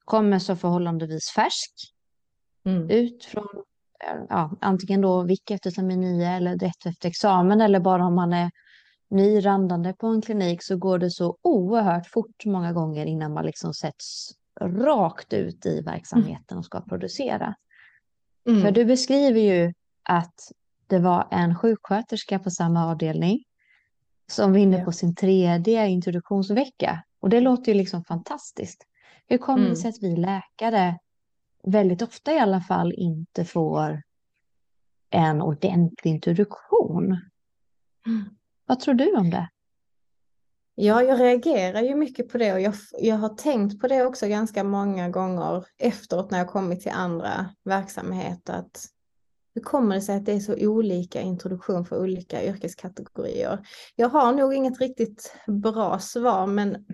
kommer 0.06 0.40
så 0.40 0.56
förhållandevis 0.56 1.30
färsk 1.30 1.72
mm. 2.66 2.90
ut 2.90 3.26
från 3.26 3.48
ja, 4.30 4.58
antingen 4.62 5.02
då 5.02 5.24
VIK 5.24 5.52
efter 5.52 5.72
termin 5.72 6.02
9 6.02 6.28
eller 6.28 6.58
rätt 6.58 6.86
efter 6.86 7.10
examen 7.10 7.62
eller 7.62 7.80
bara 7.80 8.06
om 8.06 8.16
man 8.16 8.34
är 8.34 8.52
nyrandande 9.10 9.94
på 9.94 10.08
en 10.08 10.22
klinik 10.22 10.64
så 10.64 10.78
går 10.78 11.00
det 11.00 11.12
så 11.12 11.38
oerhört 11.42 12.08
fort 12.08 12.46
många 12.46 12.74
gånger 12.74 13.06
innan 13.06 13.34
man 13.34 13.46
liksom 13.46 13.74
sätts 13.74 14.32
rakt 14.62 15.34
ut 15.34 15.66
i 15.66 15.82
verksamheten 15.82 16.58
och 16.58 16.66
ska 16.66 16.82
producera. 16.82 17.56
Mm. 18.48 18.62
För 18.62 18.72
du 18.72 18.86
beskriver 18.86 19.40
ju 19.40 19.74
att 20.04 20.52
det 20.88 21.00
var 21.00 21.28
en 21.32 21.56
sjuksköterska 21.56 22.40
på 22.40 22.50
samma 22.50 22.86
avdelning 22.86 23.44
som 24.28 24.52
var 24.52 24.60
inne 24.60 24.86
på 24.86 24.92
sin 24.92 25.16
tredje 25.16 25.88
introduktionsvecka. 25.88 27.04
Och 27.20 27.30
det 27.30 27.40
låter 27.40 27.72
ju 27.72 27.78
liksom 27.78 28.04
fantastiskt. 28.04 28.88
Hur 29.28 29.38
kommer 29.38 29.60
mm. 29.60 29.70
det 29.70 29.76
sig 29.76 29.90
att 29.90 30.02
vi 30.02 30.16
läkare 30.16 30.98
väldigt 31.64 32.02
ofta 32.02 32.34
i 32.34 32.40
alla 32.40 32.62
fall 32.62 32.94
inte 32.94 33.46
får 33.46 34.02
en 35.10 35.42
ordentlig 35.42 36.12
introduktion? 36.12 37.06
Mm. 38.08 38.24
Vad 38.66 38.80
tror 38.80 38.94
du 38.94 39.16
om 39.16 39.30
det? 39.30 39.50
Ja, 40.76 41.04
jag 41.04 41.20
reagerar 41.20 41.82
ju 41.82 41.96
mycket 41.96 42.30
på 42.30 42.38
det 42.38 42.54
och 42.54 42.62
jag, 42.62 42.74
jag 43.00 43.16
har 43.16 43.30
tänkt 43.30 43.82
på 43.82 43.88
det 43.88 44.06
också 44.06 44.28
ganska 44.28 44.64
många 44.64 45.10
gånger 45.10 45.66
efteråt 45.78 46.32
när 46.32 46.38
jag 46.38 46.48
kommit 46.48 46.82
till 46.82 46.92
andra 46.92 47.50
verksamheter. 47.64 48.54
Att 48.54 48.86
hur 49.56 49.62
kommer 49.62 49.96
det 49.96 50.02
sig 50.02 50.16
att 50.16 50.26
det 50.26 50.34
är 50.34 50.40
så 50.40 50.56
olika 50.68 51.22
introduktion 51.22 51.86
för 51.86 51.98
olika 52.02 52.44
yrkeskategorier? 52.46 53.68
Jag 53.96 54.10
har 54.10 54.34
nog 54.34 54.54
inget 54.54 54.80
riktigt 54.80 55.36
bra 55.48 56.00
svar, 56.00 56.48
men 56.48 56.86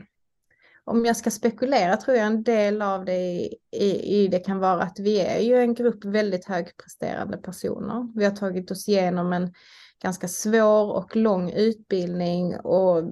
om 0.83 1.05
jag 1.05 1.17
ska 1.17 1.31
spekulera 1.31 1.97
tror 1.97 2.17
jag 2.17 2.25
en 2.25 2.43
del 2.43 2.81
av 2.81 3.05
det 3.05 3.17
i, 3.17 3.55
i, 3.71 4.15
i, 4.15 4.27
det 4.27 4.39
kan 4.39 4.59
vara 4.59 4.83
att 4.83 4.99
vi 4.99 5.19
är 5.21 5.39
ju 5.39 5.57
en 5.57 5.73
grupp 5.73 6.05
väldigt 6.05 6.45
högpresterande 6.45 7.37
personer. 7.37 8.07
Vi 8.15 8.25
har 8.25 8.31
tagit 8.31 8.71
oss 8.71 8.87
igenom 8.87 9.33
en 9.33 9.53
ganska 10.01 10.27
svår 10.27 10.91
och 10.91 11.15
lång 11.15 11.49
utbildning 11.49 12.59
och 12.59 13.03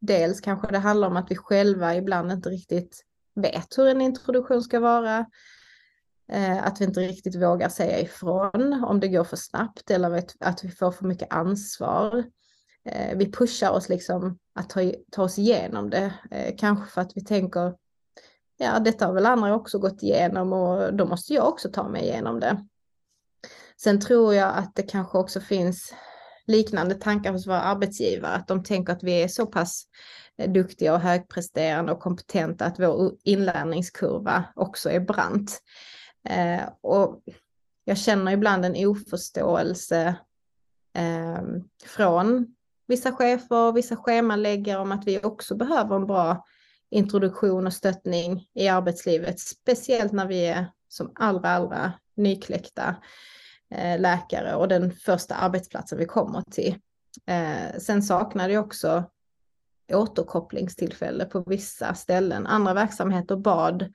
dels 0.00 0.40
kanske 0.40 0.72
det 0.72 0.78
handlar 0.78 1.08
om 1.08 1.16
att 1.16 1.30
vi 1.30 1.36
själva 1.36 1.96
ibland 1.96 2.32
inte 2.32 2.48
riktigt 2.48 3.04
vet 3.34 3.78
hur 3.78 3.86
en 3.86 4.00
introduktion 4.00 4.62
ska 4.62 4.80
vara. 4.80 5.26
Eh, 6.32 6.66
att 6.66 6.80
vi 6.80 6.84
inte 6.84 7.00
riktigt 7.00 7.42
vågar 7.42 7.68
säga 7.68 8.00
ifrån 8.00 8.84
om 8.84 9.00
det 9.00 9.08
går 9.08 9.24
för 9.24 9.36
snabbt 9.36 9.90
eller 9.90 10.24
att 10.40 10.64
vi 10.64 10.70
får 10.70 10.90
för 10.92 11.06
mycket 11.06 11.32
ansvar. 11.32 12.24
Eh, 12.84 13.18
vi 13.18 13.32
pushar 13.32 13.70
oss 13.70 13.88
liksom 13.88 14.38
att 14.54 14.70
ta, 14.70 14.92
ta 15.10 15.22
oss 15.22 15.38
igenom 15.38 15.90
det. 15.90 16.14
Eh, 16.30 16.54
kanske 16.58 16.90
för 16.90 17.00
att 17.00 17.16
vi 17.16 17.24
tänker, 17.24 17.74
ja 18.56 18.78
detta 18.78 19.06
har 19.06 19.12
väl 19.12 19.26
andra 19.26 19.54
också 19.54 19.78
gått 19.78 20.02
igenom 20.02 20.52
och 20.52 20.94
då 20.94 21.06
måste 21.06 21.34
jag 21.34 21.48
också 21.48 21.68
ta 21.68 21.88
mig 21.88 22.02
igenom 22.02 22.40
det. 22.40 22.66
Sen 23.82 24.00
tror 24.00 24.34
jag 24.34 24.54
att 24.54 24.74
det 24.74 24.82
kanske 24.82 25.18
också 25.18 25.40
finns 25.40 25.94
liknande 26.46 26.94
tankar 26.94 27.32
hos 27.32 27.46
våra 27.46 27.60
arbetsgivare, 27.60 28.32
att 28.32 28.48
de 28.48 28.62
tänker 28.62 28.92
att 28.92 29.02
vi 29.02 29.22
är 29.22 29.28
så 29.28 29.46
pass 29.46 29.84
eh, 30.38 30.52
duktiga 30.52 30.94
och 30.94 31.00
högpresterande 31.00 31.92
och 31.92 32.00
kompetenta 32.00 32.64
att 32.64 32.80
vår 32.80 33.12
inlärningskurva 33.24 34.44
också 34.54 34.90
är 34.90 35.00
brant. 35.00 35.62
Eh, 36.28 36.62
och 36.80 37.22
jag 37.84 37.98
känner 37.98 38.32
ibland 38.32 38.64
en 38.64 38.86
oförståelse 38.86 40.14
eh, 40.94 41.42
från 41.84 42.54
vissa 42.86 43.12
chefer 43.12 43.68
och 43.68 43.76
vissa 43.76 43.96
schemaläggare 43.96 44.80
om 44.80 44.92
att 44.92 45.06
vi 45.06 45.18
också 45.18 45.54
behöver 45.54 45.96
en 45.96 46.06
bra 46.06 46.44
introduktion 46.90 47.66
och 47.66 47.72
stöttning 47.72 48.46
i 48.54 48.68
arbetslivet, 48.68 49.40
speciellt 49.40 50.12
när 50.12 50.26
vi 50.26 50.46
är 50.46 50.66
som 50.88 51.12
allra, 51.14 51.50
allra 51.50 51.92
nykläckta 52.16 52.88
eh, 52.88 52.94
Eh, 53.74 54.00
läkare 54.00 54.54
och 54.54 54.68
den 54.68 54.90
första 54.90 55.34
arbetsplatsen 55.34 55.98
vi 55.98 56.06
kommer 56.06 56.42
till. 56.42 56.76
Eh, 57.26 57.78
sen 57.78 58.02
saknar 58.02 58.48
det 58.48 58.58
också 58.58 59.04
återkopplingstillfälle 59.92 61.24
på 61.24 61.40
vissa 61.40 61.94
ställen. 61.94 62.46
Andra 62.46 62.74
verksamheter 62.74 63.36
bad 63.36 63.92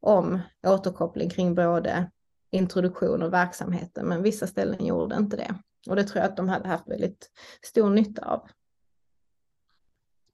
om 0.00 0.40
återkoppling 0.66 1.30
kring 1.30 1.54
både 1.54 2.10
introduktion 2.50 3.22
och 3.22 3.32
verksamheten, 3.32 4.06
men 4.06 4.22
vissa 4.22 4.46
ställen 4.46 4.86
gjorde 4.86 5.16
inte 5.16 5.36
det. 5.36 5.54
Och 5.88 5.96
det 5.96 6.04
tror 6.04 6.22
jag 6.22 6.30
att 6.30 6.36
de 6.36 6.48
hade 6.48 6.68
haft 6.68 6.88
väldigt 6.88 7.30
stor 7.62 7.90
nytta 7.90 8.24
av. 8.24 8.48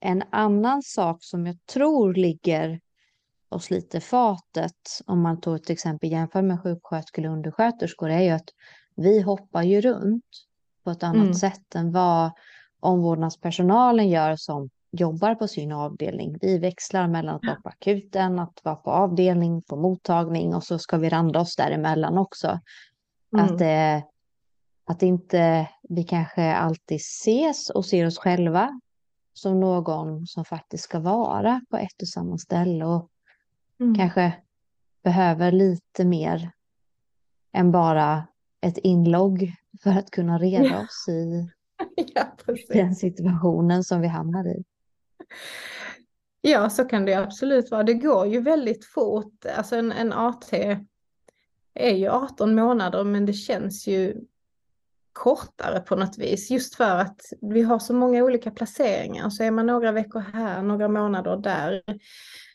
En 0.00 0.22
annan 0.30 0.82
sak 0.82 1.24
som 1.24 1.46
jag 1.46 1.66
tror 1.66 2.14
ligger 2.14 2.80
oss 3.48 3.70
lite 3.70 4.00
fatet, 4.00 5.00
om 5.06 5.20
man 5.20 5.40
tar 5.40 5.58
till 5.58 5.72
exempel 5.72 6.10
jämför 6.10 6.42
med 6.42 6.62
sjuksköterskor 6.62 7.26
och 7.26 7.32
undersköterskor, 7.32 8.10
är 8.10 8.20
ju 8.20 8.30
att 8.30 8.48
vi 8.94 9.20
hoppar 9.20 9.62
ju 9.62 9.80
runt 9.80 10.24
på 10.84 10.90
ett 10.90 11.02
annat 11.02 11.22
mm. 11.22 11.34
sätt 11.34 11.74
än 11.74 11.92
vad 11.92 12.30
omvårdnadspersonalen 12.80 14.08
gör 14.08 14.36
som 14.36 14.70
jobbar 14.90 15.34
på 15.34 15.48
sin 15.48 15.72
avdelning. 15.72 16.38
Vi 16.40 16.58
växlar 16.58 17.08
mellan 17.08 17.34
att 17.34 17.46
vara 17.46 17.60
på 17.60 17.68
akuten, 17.68 18.38
att 18.38 18.60
vara 18.64 18.76
på 18.76 18.90
avdelning, 18.90 19.62
på 19.62 19.76
mottagning 19.76 20.54
och 20.54 20.64
så 20.64 20.78
ska 20.78 20.96
vi 20.96 21.08
randa 21.08 21.40
oss 21.40 21.56
däremellan 21.56 22.18
också. 22.18 22.60
Mm. 23.32 23.44
Att, 23.44 23.60
eh, 23.60 24.08
att 24.84 25.02
inte 25.02 25.68
vi 25.82 26.04
kanske 26.04 26.54
alltid 26.54 26.96
ses 26.96 27.70
och 27.70 27.84
ser 27.84 28.06
oss 28.06 28.18
själva 28.18 28.80
som 29.32 29.60
någon 29.60 30.26
som 30.26 30.44
faktiskt 30.44 30.84
ska 30.84 31.00
vara 31.00 31.60
på 31.70 31.76
ett 31.76 32.02
och 32.02 32.08
samma 32.08 32.38
ställe 32.38 32.84
och 32.84 33.10
mm. 33.80 33.94
kanske 33.94 34.32
behöver 35.02 35.52
lite 35.52 36.04
mer 36.04 36.50
än 37.52 37.72
bara 37.72 38.26
ett 38.64 38.78
inlogg 38.78 39.52
för 39.82 39.90
att 39.90 40.10
kunna 40.10 40.38
reda 40.38 40.64
ja. 40.64 40.82
oss 40.82 41.08
i 41.08 41.48
ja, 42.14 42.36
den 42.68 42.94
situationen 42.94 43.84
som 43.84 44.00
vi 44.00 44.08
hamnar 44.08 44.48
i. 44.48 44.64
Ja, 46.40 46.70
så 46.70 46.84
kan 46.84 47.04
det 47.04 47.14
absolut 47.14 47.70
vara. 47.70 47.82
Det 47.82 47.94
går 47.94 48.26
ju 48.26 48.40
väldigt 48.40 48.84
fort. 48.84 49.46
Alltså 49.56 49.76
en, 49.76 49.92
en 49.92 50.12
AT 50.12 50.52
är 51.74 51.94
ju 51.94 52.08
18 52.08 52.54
månader, 52.54 53.04
men 53.04 53.26
det 53.26 53.32
känns 53.32 53.86
ju 53.86 54.14
kortare 55.12 55.80
på 55.80 55.96
något 55.96 56.18
vis. 56.18 56.50
Just 56.50 56.74
för 56.74 56.96
att 56.96 57.20
vi 57.40 57.62
har 57.62 57.78
så 57.78 57.94
många 57.94 58.24
olika 58.24 58.50
placeringar. 58.50 59.30
Så 59.30 59.42
är 59.42 59.50
man 59.50 59.66
några 59.66 59.92
veckor 59.92 60.20
här, 60.20 60.62
några 60.62 60.88
månader 60.88 61.36
där. 61.36 61.82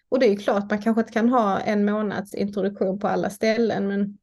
Och 0.09 0.19
det 0.19 0.25
är 0.25 0.29
ju 0.29 0.37
klart, 0.37 0.69
man 0.69 0.81
kanske 0.81 1.01
inte 1.01 1.13
kan 1.13 1.29
ha 1.29 1.59
en 1.59 1.85
månads 1.85 2.33
introduktion 2.33 2.99
på 2.99 3.07
alla 3.07 3.29
ställen, 3.29 3.87
men 3.87 4.17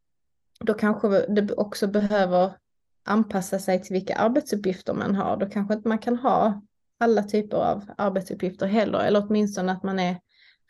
då 0.61 0.75
kanske 0.75 1.09
det 1.09 1.55
också 1.55 1.87
behöver 1.87 2.53
anpassa 3.05 3.59
sig 3.59 3.83
till 3.83 3.93
vilka 3.93 4.17
arbetsuppgifter 4.17 4.95
man 4.95 5.15
har. 5.15 5.37
Då 5.37 5.47
kanske 5.47 5.75
inte 5.75 5.89
man 5.89 5.99
kan 5.99 6.17
ha 6.17 6.63
alla 6.99 7.23
typer 7.23 7.57
av 7.57 7.85
arbetsuppgifter 7.99 8.67
heller, 8.67 8.99
eller 8.99 9.27
åtminstone 9.27 9.73
att 9.73 9.83
man 9.83 9.99
är 9.99 10.17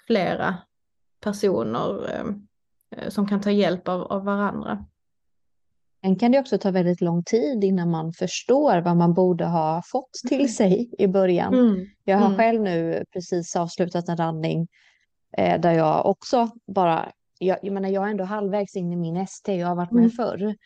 flera 0.07 0.57
personer 1.21 2.11
eh, 2.91 3.09
som 3.09 3.29
kan 3.29 3.41
ta 3.41 3.51
hjälp 3.51 3.89
av, 3.89 4.03
av 4.03 4.25
varandra. 4.25 4.87
Sen 6.07 6.17
kan 6.17 6.33
det 6.33 6.39
också 6.39 6.59
ta 6.59 6.71
väldigt 6.71 7.01
lång 7.01 7.25
tid 7.25 7.65
innan 7.65 7.91
man 7.91 8.13
förstår 8.13 8.81
vad 8.81 8.97
man 8.97 9.15
borde 9.15 9.45
ha 9.45 9.83
fått 9.93 10.13
till 10.29 10.41
mm. 10.41 10.49
sig 10.49 10.91
i 10.99 11.07
början. 11.07 11.55
Mm. 11.55 11.87
Jag 12.05 12.19
har 12.19 12.27
mm. 12.27 12.39
själv 12.39 12.63
nu 12.63 13.05
precis 13.13 13.57
avslutat 13.57 14.09
en 14.09 14.17
randning 14.17 14.69
eh, 15.37 15.61
där 15.61 15.73
jag 15.73 16.07
också 16.07 16.51
bara, 16.67 17.13
jag, 17.39 17.59
jag 17.63 17.73
menar 17.73 17.89
jag 17.89 18.07
är 18.07 18.11
ändå 18.11 18.25
halvvägs 18.25 18.77
in 18.77 18.93
i 18.93 18.97
min 18.97 19.17
ST, 19.17 19.57
jag 19.57 19.69
har 19.69 19.75
varit 19.75 19.93
med 19.93 20.01
mm. 20.01 20.11
förr. 20.11 20.57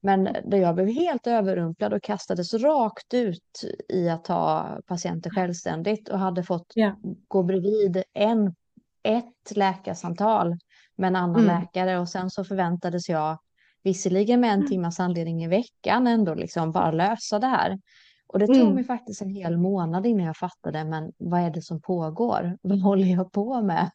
Men 0.00 0.24
där 0.24 0.58
jag 0.58 0.74
blev 0.74 0.88
helt 0.88 1.26
överrumplad 1.26 1.92
och 1.92 2.02
kastades 2.02 2.54
rakt 2.54 3.14
ut 3.14 3.60
i 3.88 4.08
att 4.08 4.24
ta 4.24 4.78
patienter 4.86 5.30
självständigt 5.30 6.08
och 6.08 6.18
hade 6.18 6.42
fått 6.42 6.76
yeah. 6.76 6.94
gå 7.28 7.42
bredvid 7.42 8.02
en, 8.14 8.54
ett 9.02 9.56
läkarsamtal 9.56 10.56
med 10.96 11.08
en 11.08 11.16
annan 11.16 11.44
mm. 11.44 11.60
läkare 11.60 11.98
och 11.98 12.08
sen 12.08 12.30
så 12.30 12.44
förväntades 12.44 13.08
jag 13.08 13.38
visserligen 13.82 14.40
med 14.40 14.50
en 14.50 14.58
mm. 14.58 14.68
timmas 14.68 15.00
anledning 15.00 15.44
i 15.44 15.48
veckan 15.48 16.06
ändå 16.06 16.34
liksom 16.34 16.72
bara 16.72 16.90
lösa 16.90 17.38
det 17.38 17.46
här. 17.46 17.78
Och 18.26 18.38
det 18.38 18.46
tog 18.46 18.56
mm. 18.56 18.74
mig 18.74 18.84
faktiskt 18.84 19.22
en 19.22 19.30
hel 19.30 19.58
månad 19.58 20.06
innan 20.06 20.26
jag 20.26 20.36
fattade, 20.36 20.84
men 20.84 21.12
vad 21.18 21.40
är 21.40 21.50
det 21.50 21.62
som 21.62 21.80
pågår? 21.80 22.58
Vad 22.62 22.80
håller 22.80 23.06
jag 23.06 23.32
på 23.32 23.62
med? 23.62 23.90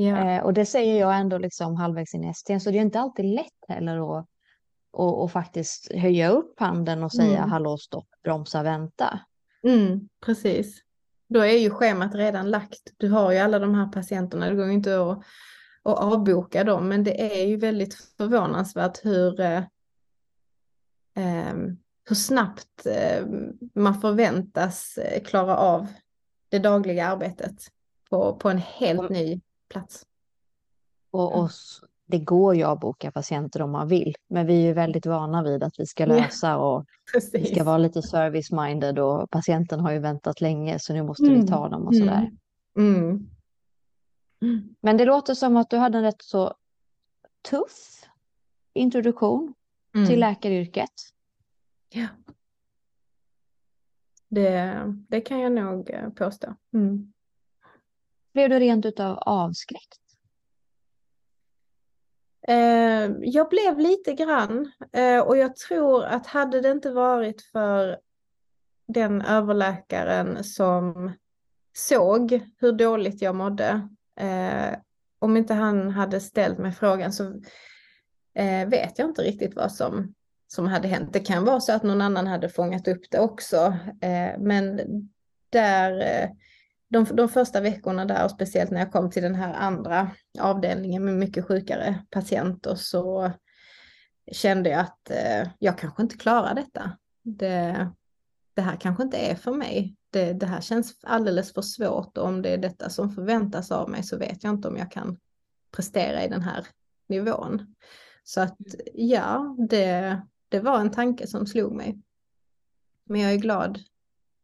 Yeah. 0.00 0.36
Eh, 0.36 0.44
och 0.44 0.54
det 0.54 0.66
säger 0.66 1.00
jag 1.00 1.16
ändå 1.16 1.38
liksom 1.38 1.76
halvvägs 1.76 2.14
in 2.14 2.24
i 2.24 2.30
ST, 2.30 2.60
så 2.60 2.70
det 2.70 2.78
är 2.78 2.82
inte 2.82 3.00
alltid 3.00 3.24
lätt 3.24 3.64
heller 3.68 4.18
att 4.18 4.26
och, 4.90 5.22
och 5.22 5.32
faktiskt 5.32 5.92
höja 5.92 6.30
upp 6.30 6.60
handen 6.60 7.02
och 7.02 7.12
säga 7.12 7.38
mm. 7.38 7.50
hallå 7.50 7.76
stopp, 7.76 8.08
bromsa, 8.22 8.62
vänta. 8.62 9.20
Mm, 9.62 10.08
precis. 10.20 10.82
Då 11.28 11.40
är 11.40 11.58
ju 11.58 11.70
schemat 11.70 12.14
redan 12.14 12.50
lagt. 12.50 12.92
Du 12.96 13.08
har 13.08 13.32
ju 13.32 13.38
alla 13.38 13.58
de 13.58 13.74
här 13.74 13.86
patienterna, 13.86 14.50
det 14.50 14.56
går 14.56 14.66
ju 14.66 14.72
inte 14.72 15.00
att, 15.00 15.18
att 15.82 15.98
avboka 15.98 16.64
dem, 16.64 16.88
men 16.88 17.04
det 17.04 17.42
är 17.42 17.46
ju 17.46 17.56
väldigt 17.56 17.94
förvånansvärt 17.94 19.04
hur, 19.04 19.40
eh, 19.40 19.62
eh, 21.16 21.54
hur 22.08 22.14
snabbt 22.14 22.86
eh, 22.86 23.26
man 23.74 24.00
förväntas 24.00 24.98
eh, 24.98 25.22
klara 25.22 25.56
av 25.56 25.86
det 26.48 26.58
dagliga 26.58 27.06
arbetet 27.06 27.56
på, 28.10 28.36
på 28.36 28.50
en 28.50 28.58
helt 28.58 29.10
ny 29.10 29.40
plats. 29.70 30.06
Och, 31.10 31.38
och 31.38 31.50
det 32.06 32.18
går 32.18 32.56
ju 32.56 32.62
att 32.62 32.80
boka 32.80 33.12
patienter 33.12 33.62
om 33.62 33.70
man 33.70 33.88
vill, 33.88 34.14
men 34.28 34.46
vi 34.46 34.54
är 34.54 34.66
ju 34.66 34.72
väldigt 34.72 35.06
vana 35.06 35.42
vid 35.42 35.62
att 35.62 35.80
vi 35.80 35.86
ska 35.86 36.06
lösa 36.06 36.56
och 36.58 36.86
Precis. 37.12 37.34
vi 37.34 37.54
ska 37.54 37.64
vara 37.64 37.78
lite 37.78 38.02
service-minded 38.02 38.98
och 38.98 39.30
patienten 39.30 39.80
har 39.80 39.92
ju 39.92 39.98
väntat 39.98 40.40
länge 40.40 40.78
så 40.78 40.92
nu 40.92 41.02
måste 41.02 41.26
mm. 41.26 41.40
vi 41.40 41.46
ta 41.46 41.68
dem 41.68 41.86
och 41.86 41.96
sådär. 41.96 42.30
Mm. 42.76 43.30
Mm. 44.42 44.74
Men 44.80 44.96
det 44.96 45.04
låter 45.04 45.34
som 45.34 45.56
att 45.56 45.70
du 45.70 45.76
hade 45.76 45.98
en 45.98 46.04
rätt 46.04 46.22
så 46.22 46.54
tuff 47.50 48.04
introduktion 48.72 49.54
till 49.92 50.02
mm. 50.02 50.18
läkaryrket. 50.18 50.92
Ja. 51.88 52.06
Det, 54.28 54.82
det 55.08 55.20
kan 55.20 55.40
jag 55.40 55.52
nog 55.52 55.90
eh, 55.90 56.08
påstå. 56.08 56.54
Mm. 56.74 57.12
Blev 58.32 58.50
du 58.50 58.58
rent 58.58 58.86
utav 58.86 59.18
avskräckt? 59.18 60.00
Eh, 62.48 63.10
jag 63.20 63.48
blev 63.48 63.78
lite 63.78 64.12
grann 64.12 64.72
eh, 64.92 65.20
och 65.20 65.36
jag 65.36 65.56
tror 65.56 66.04
att 66.04 66.26
hade 66.26 66.60
det 66.60 66.70
inte 66.70 66.90
varit 66.90 67.42
för 67.42 67.98
den 68.88 69.22
överläkaren 69.22 70.44
som 70.44 71.12
såg 71.72 72.40
hur 72.58 72.72
dåligt 72.72 73.22
jag 73.22 73.34
mådde, 73.34 73.88
eh, 74.20 74.78
om 75.18 75.36
inte 75.36 75.54
han 75.54 75.90
hade 75.90 76.20
ställt 76.20 76.58
mig 76.58 76.72
frågan 76.72 77.12
så 77.12 77.24
eh, 78.34 78.68
vet 78.68 78.98
jag 78.98 79.08
inte 79.08 79.22
riktigt 79.22 79.56
vad 79.56 79.72
som, 79.72 80.14
som 80.46 80.66
hade 80.66 80.88
hänt. 80.88 81.12
Det 81.12 81.20
kan 81.20 81.44
vara 81.44 81.60
så 81.60 81.72
att 81.72 81.82
någon 81.82 82.00
annan 82.00 82.26
hade 82.26 82.48
fångat 82.48 82.88
upp 82.88 83.10
det 83.10 83.18
också, 83.18 83.76
eh, 84.00 84.38
men 84.38 84.80
där 85.50 86.00
eh, 86.00 86.30
de, 86.90 87.04
de 87.04 87.28
första 87.28 87.60
veckorna 87.60 88.04
där 88.04 88.24
och 88.24 88.30
speciellt 88.30 88.70
när 88.70 88.80
jag 88.80 88.92
kom 88.92 89.10
till 89.10 89.22
den 89.22 89.34
här 89.34 89.54
andra 89.54 90.10
avdelningen 90.38 91.04
med 91.04 91.14
mycket 91.14 91.44
sjukare 91.44 92.04
patienter 92.10 92.74
så 92.74 93.32
kände 94.32 94.70
jag 94.70 94.80
att 94.80 95.10
eh, 95.10 95.48
jag 95.58 95.78
kanske 95.78 96.02
inte 96.02 96.16
klarar 96.16 96.54
detta. 96.54 96.98
Det, 97.22 97.90
det 98.54 98.62
här 98.62 98.76
kanske 98.76 99.02
inte 99.02 99.16
är 99.16 99.34
för 99.34 99.52
mig. 99.52 99.96
Det, 100.10 100.32
det 100.32 100.46
här 100.46 100.60
känns 100.60 100.98
alldeles 101.02 101.54
för 101.54 101.62
svårt 101.62 102.18
och 102.18 102.24
om 102.24 102.42
det 102.42 102.48
är 102.48 102.58
detta 102.58 102.90
som 102.90 103.10
förväntas 103.10 103.70
av 103.70 103.90
mig 103.90 104.02
så 104.02 104.18
vet 104.18 104.44
jag 104.44 104.52
inte 104.54 104.68
om 104.68 104.76
jag 104.76 104.90
kan 104.90 105.18
prestera 105.70 106.24
i 106.24 106.28
den 106.28 106.42
här 106.42 106.66
nivån. 107.08 107.74
Så 108.24 108.40
att 108.40 108.58
ja, 108.94 109.56
det, 109.70 110.20
det 110.48 110.60
var 110.60 110.80
en 110.80 110.90
tanke 110.90 111.26
som 111.26 111.46
slog 111.46 111.72
mig. 111.72 112.00
Men 113.04 113.20
jag 113.20 113.32
är 113.32 113.38
glad 113.38 113.78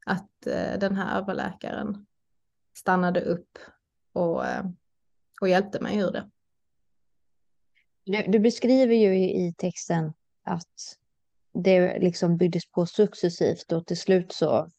att 0.07 0.47
eh, 0.47 0.79
den 0.79 0.97
här 0.97 1.21
överläkaren 1.21 2.07
stannade 2.79 3.21
upp 3.21 3.59
och, 4.13 4.47
eh, 4.47 4.65
och 5.41 5.49
hjälpte 5.49 5.81
mig 5.81 5.99
ur 5.99 6.11
det. 6.11 6.31
Du, 8.05 8.23
du 8.23 8.39
beskriver 8.39 8.95
ju 8.95 9.17
i 9.17 9.55
texten 9.59 10.13
att 10.45 10.97
det 11.53 11.99
liksom 11.99 12.37
byggdes 12.37 12.71
på 12.71 12.87
successivt 12.87 13.73
och 13.73 13.87
till 13.87 14.01
slut 14.01 14.33
så 14.33 14.71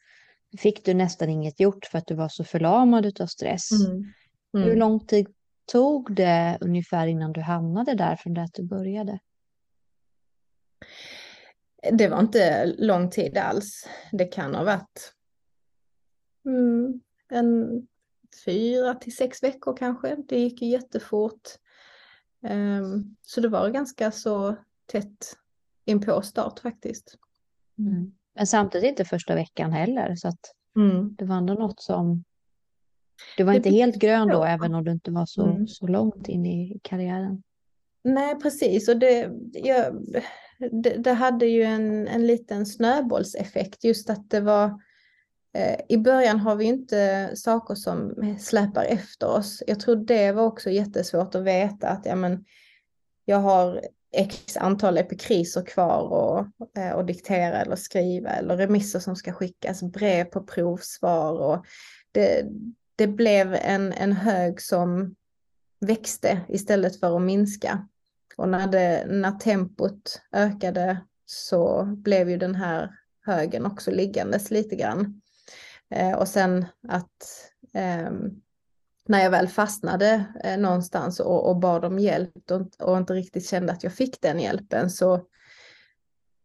fick 0.58 0.86
du 0.86 0.94
nästan 0.94 1.30
inget 1.30 1.60
gjort 1.60 1.86
för 1.86 1.98
att 1.98 2.08
du 2.08 2.16
var 2.16 2.30
så 2.30 2.44
förlamad 2.44 3.22
av 3.22 3.28
stress. 3.28 3.72
Mm. 3.72 4.14
Mm. 4.54 4.70
Hur 4.70 4.76
lång 4.76 5.06
tid 5.06 5.28
tog 5.72 6.16
det 6.16 6.58
ungefär 6.62 7.08
innan 7.08 7.34
du 7.34 7.42
hamnade 7.42 7.94
där 7.94 8.16
från 8.16 8.34
det 8.34 8.42
att 8.42 8.54
du 8.54 8.64
började? 8.64 9.20
Det 11.92 12.08
var 12.08 12.20
inte 12.20 12.66
lång 12.66 13.10
tid 13.10 13.38
alls. 13.38 13.88
Det 14.12 14.26
kan 14.26 14.56
ha 14.56 14.64
varit 14.64 15.14
mm, 16.46 17.02
en 17.30 17.88
fyra 18.46 18.96
till 18.96 19.16
sex 19.16 19.44
veckor 19.44 19.78
kanske. 19.78 20.16
Det 20.28 20.40
gick 20.40 20.62
ju 20.62 20.68
jättefort. 20.68 21.42
Um, 22.42 23.16
så 23.22 23.42
det 23.42 23.48
var 23.48 23.70
ganska 23.70 24.12
så 24.12 24.56
tätt 24.86 25.38
in 25.86 26.02
på 26.02 26.22
start 26.22 26.60
faktiskt. 26.60 27.18
Mm. 27.80 28.12
Men 28.36 28.48
samtidigt 28.48 28.90
inte 28.90 29.06
första 29.06 29.36
veckan 29.36 29.72
heller 29.72 30.16
så 30.16 30.28
att 30.28 30.54
mm. 30.76 31.16
det 31.16 31.26
var 31.26 31.36
ändå 31.36 31.54
något 31.54 31.82
som 31.82 32.24
du 33.38 33.44
var 33.44 33.54
det 33.54 33.58
inte 33.58 33.70
helt 33.70 33.96
grön 33.96 34.28
då 34.28 34.44
även 34.44 34.76
om 34.76 34.84
du 34.84 34.92
inte 34.92 35.12
var 35.12 35.26
så, 35.26 35.46
mm. 35.46 35.68
så 35.68 35.88
långt 35.88 36.28
in 36.28 36.46
i 36.46 36.80
karriären. 36.84 37.44
Nej 38.04 38.36
precis 38.40 38.90
och 38.90 38.98
det, 38.98 39.32
jag, 39.54 40.06
det, 40.72 40.98
det, 40.98 41.14
hade 41.14 41.46
ju 41.46 41.64
en, 41.64 42.08
en 42.08 42.28
liten 42.28 42.66
snöbollseffekt 42.66 43.84
just 43.84 44.10
att 44.10 44.30
det 44.30 44.40
var 44.40 44.82
Eh, 45.54 45.80
I 45.90 45.98
början 45.98 46.40
har 46.40 46.56
vi 46.56 46.66
inte 46.66 47.32
saker 47.36 47.76
som 47.76 48.14
släpar 48.40 48.84
efter 48.84 49.28
oss. 49.28 49.64
Jag 49.68 49.80
tror 49.80 49.96
det 49.96 50.32
var 50.32 50.44
också 50.44 50.70
jättesvårt 50.70 51.36
att 51.36 51.44
veta 51.44 51.90
att 51.90 52.06
ja, 52.06 52.16
men, 52.16 52.46
jag 53.26 53.38
har 53.38 53.82
x 54.12 54.58
antal 54.58 54.98
epikriser 54.98 55.66
kvar 55.66 56.02
och, 56.02 56.46
eh, 56.82 56.92
och 56.92 57.06
diktera 57.06 57.62
eller 57.62 57.76
skriva 57.76 58.30
eller 58.30 58.58
remisser 58.58 59.00
som 59.00 59.16
ska 59.16 59.34
skickas, 59.34 59.84
brev 59.84 60.24
på 60.24 60.44
provsvar 60.44 61.32
och 61.32 61.66
det, 62.12 62.46
det 62.96 63.08
blev 63.08 63.54
en, 63.54 63.94
en 63.94 64.12
hög 64.12 64.62
som 64.62 65.16
växte 65.80 66.42
istället 66.48 67.00
för 67.00 67.16
att 67.16 67.22
minska. 67.22 67.88
Och 68.38 68.50
när, 68.50 68.68
det, 68.68 69.06
när 69.10 69.32
tempot 69.32 70.22
ökade 70.32 70.98
så 71.26 71.84
blev 71.86 72.30
ju 72.30 72.38
den 72.38 72.56
här 72.56 72.92
högen 73.26 73.66
också 73.66 73.92
liggandes 73.92 74.52
lite 74.52 74.76
grann. 74.76 75.22
Eh, 75.90 76.14
och 76.14 76.28
sen 76.28 76.66
att 76.88 77.52
eh, 77.74 78.12
när 79.08 79.24
jag 79.24 79.32
väl 79.32 79.48
fastnade 79.48 80.26
eh, 80.44 80.58
någonstans 80.58 81.20
och, 81.20 81.50
och 81.50 81.58
bad 81.58 81.86
om 81.86 82.00
hjälp 82.00 82.52
och, 82.52 82.88
och, 82.88 82.98
inte 82.98 83.14
riktigt 83.14 83.50
kände 83.50 83.74
att 83.74 83.84
jag 83.84 83.94
fick 83.94 84.22
den 84.22 84.40
hjälpen 84.40 84.90
så, 84.90 85.22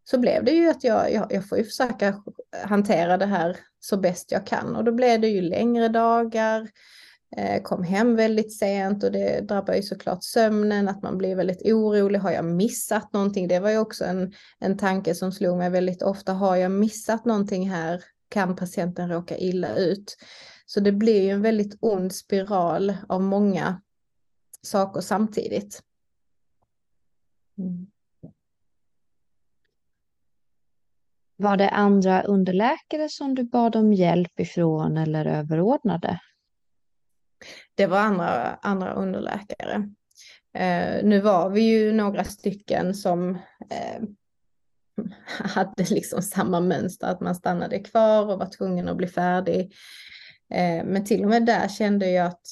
så 0.05 0.18
blev 0.18 0.44
det 0.44 0.52
ju 0.52 0.70
att 0.70 0.85
jag, 0.85 1.12
jag, 1.12 1.26
jag 1.33 1.48
får 1.48 1.59
ju 1.59 1.64
försöka 1.64 2.22
hantera 2.64 3.16
det 3.16 3.26
här 3.26 3.57
så 3.81 3.96
bäst 3.96 4.33
jag 4.33 4.46
kan. 4.46 4.76
Och 4.76 4.85
då 4.85 4.92
blev 4.92 5.20
det 5.20 5.28
ju 5.28 5.40
längre 5.40 5.88
dagar, 5.88 6.68
eh, 7.37 7.62
kom 7.62 7.83
hem 7.83 8.16
väldigt 8.16 8.59
sent 8.59 9.05
och 9.05 9.12
det 9.12 9.40
drabbar 9.40 9.74
ju 9.74 9.83
såklart 9.83 10.24
sömnen, 10.24 10.88
att 10.88 11.02
man 11.02 11.18
blir 11.18 11.37
väldigt 11.37 11.72
orolig. 11.72 12.18
Har 12.18 12.31
jag 12.31 12.44
missat 12.44 13.12
någonting? 13.12 13.48
Det 13.48 13.61
var 13.61 13.70
ju 13.70 13.78
också 13.78 14.05
en, 14.05 14.33
en 14.59 14.78
tanke 14.78 15.14
som 15.14 15.33
slog 15.33 15.59
mig 15.59 15.70
väldigt 15.70 16.02
ofta. 16.02 16.33
Har 16.33 16.57
jag 16.57 16.70
missat 16.70 17.24
någonting 17.24 17.70
här 17.70 18.02
kan 18.32 18.56
patienten 18.56 19.08
råka 19.08 19.36
illa 19.36 19.74
ut. 19.74 20.16
Så 20.66 20.80
det 20.80 20.92
blir 20.92 21.22
ju 21.22 21.30
en 21.30 21.42
väldigt 21.42 21.78
ond 21.80 22.14
spiral 22.14 22.96
av 23.08 23.22
många 23.22 23.82
saker 24.62 25.00
samtidigt. 25.00 25.82
Mm. 27.58 27.86
Var 31.36 31.56
det 31.56 31.68
andra 31.68 32.22
underläkare 32.22 33.08
som 33.08 33.34
du 33.34 33.44
bad 33.44 33.76
om 33.76 33.92
hjälp 33.92 34.40
ifrån 34.40 34.96
eller 34.96 35.26
överordnade? 35.26 36.20
Det 37.74 37.86
var 37.86 37.98
andra, 37.98 38.58
andra 38.62 38.92
underläkare. 38.92 39.90
Eh, 40.54 41.04
nu 41.04 41.20
var 41.20 41.50
vi 41.50 41.60
ju 41.60 41.92
några 41.92 42.24
stycken 42.24 42.94
som 42.94 43.34
eh, 43.70 44.02
hade 45.26 45.85
liksom 45.85 46.22
samma 46.22 46.61
mönster, 46.61 47.07
att 47.07 47.20
man 47.20 47.35
stannade 47.35 47.78
kvar 47.78 48.26
och 48.26 48.38
var 48.38 48.46
tvungen 48.46 48.88
att 48.88 48.96
bli 48.96 49.07
färdig. 49.07 49.74
Eh, 50.50 50.85
men 50.85 51.05
till 51.05 51.22
och 51.22 51.31
med 51.31 51.46
där 51.46 51.68
kände 51.68 52.11
jag 52.11 52.26
att 52.26 52.46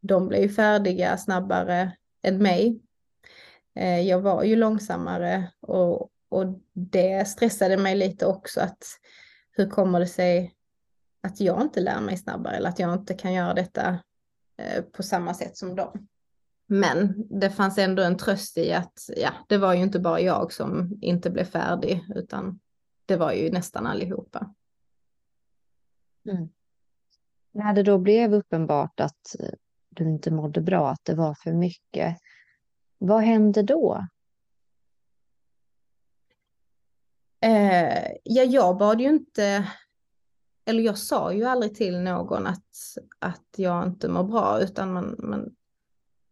de 0.00 0.28
blev 0.28 0.48
färdiga 0.48 1.16
snabbare 1.16 1.92
än 2.22 2.42
mig. 2.42 2.80
Eh, 3.74 4.00
jag 4.00 4.20
var 4.20 4.42
ju 4.42 4.56
långsammare 4.56 5.50
och, 5.60 6.10
och 6.28 6.46
det 6.72 7.28
stressade 7.28 7.76
mig 7.76 7.94
lite 7.96 8.26
också 8.26 8.60
att 8.60 8.84
hur 9.52 9.70
kommer 9.70 10.00
det 10.00 10.06
sig 10.06 10.54
att 11.22 11.40
jag 11.40 11.62
inte 11.62 11.80
lär 11.80 12.00
mig 12.00 12.16
snabbare 12.16 12.56
eller 12.56 12.68
att 12.68 12.78
jag 12.78 12.94
inte 12.94 13.14
kan 13.14 13.32
göra 13.32 13.54
detta 13.54 13.98
eh, 14.58 14.82
på 14.82 15.02
samma 15.02 15.34
sätt 15.34 15.56
som 15.56 15.76
dem. 15.76 16.08
Men 16.72 17.26
det 17.40 17.50
fanns 17.50 17.78
ändå 17.78 18.02
en 18.02 18.16
tröst 18.16 18.58
i 18.58 18.72
att 18.72 19.10
ja, 19.16 19.30
det 19.48 19.58
var 19.58 19.74
ju 19.74 19.82
inte 19.82 19.98
bara 19.98 20.20
jag 20.20 20.52
som 20.52 20.98
inte 21.00 21.30
blev 21.30 21.44
färdig, 21.44 22.04
utan 22.14 22.60
det 23.06 23.16
var 23.16 23.32
ju 23.32 23.52
nästan 23.52 23.86
allihopa. 23.86 24.54
Mm. 26.24 26.48
När 27.52 27.72
det 27.72 27.82
då 27.82 27.98
blev 27.98 28.34
uppenbart 28.34 29.00
att 29.00 29.36
du 29.88 30.04
inte 30.04 30.30
mådde 30.30 30.60
bra, 30.60 30.90
att 30.90 31.04
det 31.04 31.14
var 31.14 31.34
för 31.34 31.52
mycket, 31.52 32.18
vad 32.98 33.22
hände 33.22 33.62
då? 33.62 34.06
Eh, 37.40 38.12
ja, 38.24 38.42
jag 38.42 38.78
bad 38.78 39.00
ju 39.00 39.08
inte, 39.08 39.70
eller 40.64 40.82
jag 40.82 40.98
sa 40.98 41.32
ju 41.32 41.44
aldrig 41.44 41.74
till 41.74 42.00
någon 42.00 42.46
att, 42.46 42.96
att 43.18 43.54
jag 43.56 43.86
inte 43.86 44.08
mår 44.08 44.24
bra, 44.24 44.60
utan 44.60 44.92
man, 44.92 45.16
man 45.18 45.54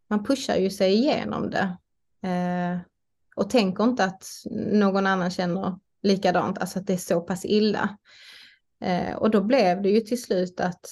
man 0.09 0.25
pushar 0.25 0.57
ju 0.57 0.71
sig 0.71 0.95
igenom 0.95 1.51
det. 1.51 1.77
Eh, 2.29 2.79
och 3.37 3.51
tänker 3.51 3.85
inte 3.85 4.05
att 4.05 4.27
någon 4.73 5.07
annan 5.07 5.31
känner 5.31 5.79
likadant, 6.03 6.59
alltså 6.59 6.79
att 6.79 6.87
det 6.87 6.93
är 6.93 6.97
så 6.97 7.21
pass 7.21 7.45
illa. 7.45 7.99
Eh, 8.81 9.17
och 9.17 9.31
då 9.31 9.41
blev 9.41 9.83
det 9.83 9.91
ju 9.91 10.01
till 10.01 10.23
slut 10.23 10.61
att 10.61 10.87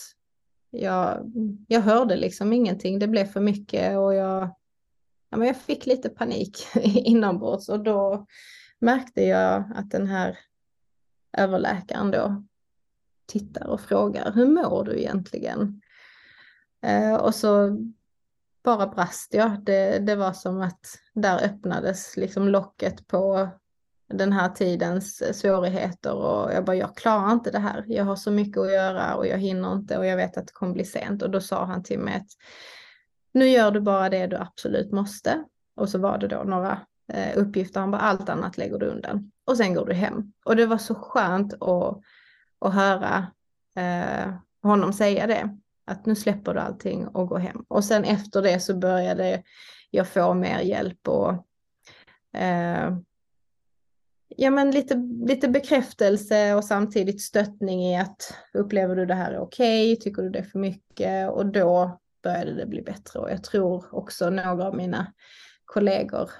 jag, 0.71 1.33
jag 1.69 1.81
hörde 1.81 2.17
liksom 2.17 2.53
ingenting, 2.53 2.99
det 2.99 3.09
blev 3.09 3.25
för 3.25 3.41
mycket 3.41 3.99
och 3.99 4.15
jag, 4.15 4.49
ja, 5.31 5.37
men 5.37 5.47
jag 5.47 5.57
fick 5.57 5.87
lite 5.87 6.09
panik 6.09 6.67
inombords 6.85 7.69
och 7.69 7.81
då 7.81 8.27
märkte 8.79 9.23
jag 9.23 9.65
att 9.75 9.91
den 9.91 10.07
här 10.07 10.39
överläkaren 11.33 12.11
då 12.11 12.45
tittar 13.27 13.67
och 13.67 13.81
frågar 13.81 14.33
hur 14.33 14.47
mår 14.47 14.85
du 14.85 14.99
egentligen? 14.99 15.81
Eh, 16.83 17.15
och 17.15 17.35
så 17.35 17.79
bara 18.67 18.87
brast 18.87 19.35
jag. 19.35 19.65
Det, 19.65 19.99
det 19.99 20.17
var 20.17 20.33
som 20.33 20.61
att 20.61 20.99
där 21.15 21.45
öppnades 21.45 22.17
liksom 22.17 22.49
locket 22.49 23.07
på 23.07 23.49
den 24.09 24.33
här 24.33 24.49
tidens 24.49 25.39
svårigheter 25.41 26.15
och 26.15 26.53
jag 26.53 26.65
bara, 26.65 26.77
jag 26.77 26.97
klarar 26.97 27.33
inte 27.33 27.51
det 27.51 27.59
här. 27.59 27.85
Jag 27.87 28.05
har 28.05 28.17
så 28.17 28.31
mycket 28.31 28.59
att 28.59 28.73
göra 28.73 29.15
och 29.15 29.27
jag 29.27 29.39
hinner 29.39 29.73
inte 29.73 29.99
och 29.99 30.07
jag 30.07 30.17
vet 30.17 30.37
att 30.37 30.47
det 30.47 30.53
kommer 30.53 30.73
bli 30.73 30.85
sent. 30.85 31.23
Och 31.23 31.31
då 31.31 31.41
sa 31.41 31.65
han 31.65 31.83
till 31.83 31.99
mig 31.99 32.15
att 32.15 32.27
nu 33.33 33.49
gör 33.49 33.71
du 33.71 33.81
bara 33.81 34.09
det 34.09 34.27
du 34.27 34.37
absolut 34.37 34.93
måste. 34.93 35.45
Och 35.77 35.89
så 35.89 35.99
var 35.99 36.19
det 36.19 36.29
då 36.29 36.43
några 36.43 36.81
eh, 37.13 37.39
uppgifter. 37.39 37.81
Han 37.81 37.91
bara, 37.91 38.01
allt 38.01 38.29
annat 38.29 38.59
lägger 38.59 38.79
du 38.79 38.87
undan. 38.87 39.33
Och 39.45 39.57
sen 39.57 39.75
går 39.75 39.87
du 39.87 39.95
hem. 39.95 40.33
Och 40.45 40.57
det 40.57 40.67
var 40.67 40.79
så 40.79 40.95
skönt 40.95 41.55
att, 41.55 42.01
att 42.61 42.75
höra 42.75 43.27
eh, 43.77 44.35
honom 44.63 44.93
säga 44.93 45.27
det. 45.27 45.57
Att 45.87 46.07
nu 46.07 46.15
släpper 46.15 46.55
du 46.55 46.61
allting 46.61 47.07
och 47.07 47.29
går 47.29 47.39
hem. 47.39 47.65
Och 47.69 47.85
sen 47.85 48.05
efter 48.05 48.43
det 48.43 48.61
så 48.61 48.77
började 48.77 49.43
jag 49.91 50.09
få 50.09 50.35
mer 50.35 50.61
hjälp 50.61 51.09
och 51.09 51.31
eh, 52.41 52.97
ja, 54.29 54.51
men 54.51 54.71
lite, 54.71 54.95
lite 55.27 55.49
bekräftelse 55.49 56.55
och 56.55 56.65
samtidigt 56.65 57.23
stöttning 57.23 57.83
i 57.83 58.01
att 58.01 58.35
upplever 58.55 58.97
du 58.97 59.07
det 59.07 59.15
här 59.15 59.33
är 59.33 59.39
okej, 59.39 59.93
okay? 59.93 60.03
tycker 60.03 60.23
du 60.23 60.31
det 60.31 60.39
är 60.39 60.43
för 60.43 60.59
mycket 60.59 61.31
och 61.31 61.47
då 61.47 62.01
började 62.23 62.55
det 62.55 62.67
bli 62.67 62.83
bättre 62.83 63.19
och 63.19 63.31
jag 63.31 63.45
tror 63.45 63.95
också 63.95 64.31
några 64.31 64.67
av 64.67 64.77
mina 64.77 65.13
kollegor 65.65 66.31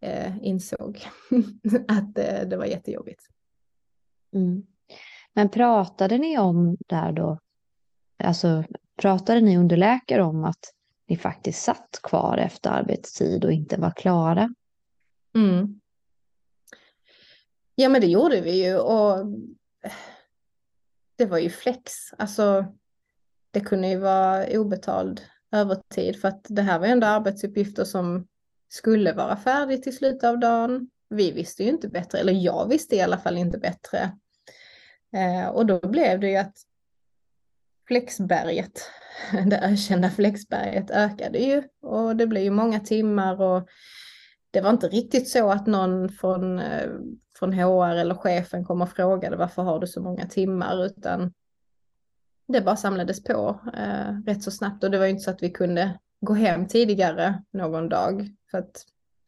eh, 0.00 0.38
insåg 0.42 0.98
att 1.88 2.18
eh, 2.18 2.48
det 2.48 2.56
var 2.56 2.64
jättejobbigt. 2.64 3.22
Mm. 4.34 4.66
Men 5.34 5.48
pratade 5.48 6.18
ni 6.18 6.38
om 6.38 6.76
det 6.88 6.94
här 6.94 7.12
då, 7.12 7.38
alltså 8.24 8.64
pratade 8.96 9.40
ni 9.40 9.56
underläkare 9.56 10.22
om 10.22 10.44
att 10.44 10.74
ni 11.08 11.16
faktiskt 11.16 11.62
satt 11.62 12.00
kvar 12.02 12.36
efter 12.36 12.70
arbetstid 12.70 13.44
och 13.44 13.52
inte 13.52 13.76
var 13.76 13.90
klara? 13.90 14.54
Mm. 15.34 15.80
Ja 17.74 17.88
men 17.88 18.00
det 18.00 18.06
gjorde 18.06 18.40
vi 18.40 18.64
ju 18.64 18.78
och 18.78 19.26
det 21.16 21.26
var 21.26 21.38
ju 21.38 21.50
flex. 21.50 21.92
Alltså 22.18 22.74
det 23.50 23.60
kunde 23.60 23.88
ju 23.88 23.98
vara 23.98 24.46
obetald 24.58 25.20
övertid 25.52 26.20
för 26.20 26.28
att 26.28 26.46
det 26.48 26.62
här 26.62 26.78
var 26.78 26.86
ändå 26.86 27.06
arbetsuppgifter 27.06 27.84
som 27.84 28.26
skulle 28.68 29.12
vara 29.12 29.36
färdigt 29.36 29.82
till 29.82 29.96
slutet 29.96 30.24
av 30.24 30.38
dagen. 30.38 30.90
Vi 31.08 31.32
visste 31.32 31.62
ju 31.62 31.68
inte 31.68 31.88
bättre, 31.88 32.18
eller 32.18 32.32
jag 32.32 32.68
visste 32.68 32.96
i 32.96 33.00
alla 33.00 33.18
fall 33.18 33.38
inte 33.38 33.58
bättre. 33.58 34.12
Eh, 35.12 35.48
och 35.48 35.66
då 35.66 35.88
blev 35.88 36.20
det 36.20 36.28
ju 36.28 36.36
att 36.36 36.56
flexberget, 37.90 38.80
det 39.46 39.58
ökända 39.58 40.10
flexberget 40.10 40.90
ökade 40.90 41.38
ju 41.38 41.62
och 41.82 42.16
det 42.16 42.26
blev 42.26 42.42
ju 42.42 42.50
många 42.50 42.80
timmar 42.80 43.40
och 43.40 43.68
det 44.50 44.60
var 44.60 44.70
inte 44.70 44.88
riktigt 44.88 45.28
så 45.28 45.50
att 45.50 45.66
någon 45.66 46.08
från, 46.08 46.58
eh, 46.58 46.90
från 47.38 47.52
HR 47.52 47.94
eller 47.94 48.14
chefen 48.14 48.64
kom 48.64 48.82
och 48.82 48.90
frågade 48.90 49.36
varför 49.36 49.62
har 49.62 49.80
du 49.80 49.86
så 49.86 50.02
många 50.02 50.26
timmar 50.26 50.84
utan 50.84 51.32
det 52.48 52.60
bara 52.60 52.76
samlades 52.76 53.24
på 53.24 53.60
eh, 53.74 54.12
rätt 54.26 54.42
så 54.42 54.50
snabbt. 54.50 54.84
Och 54.84 54.90
det 54.90 54.98
var 54.98 55.04
ju 55.04 55.10
inte 55.10 55.24
så 55.24 55.30
att 55.30 55.42
vi 55.42 55.50
kunde 55.50 55.98
gå 56.20 56.34
hem 56.34 56.68
tidigare 56.68 57.42
någon 57.52 57.88
dag 57.88 58.28
för 58.50 58.58
att 58.58 58.84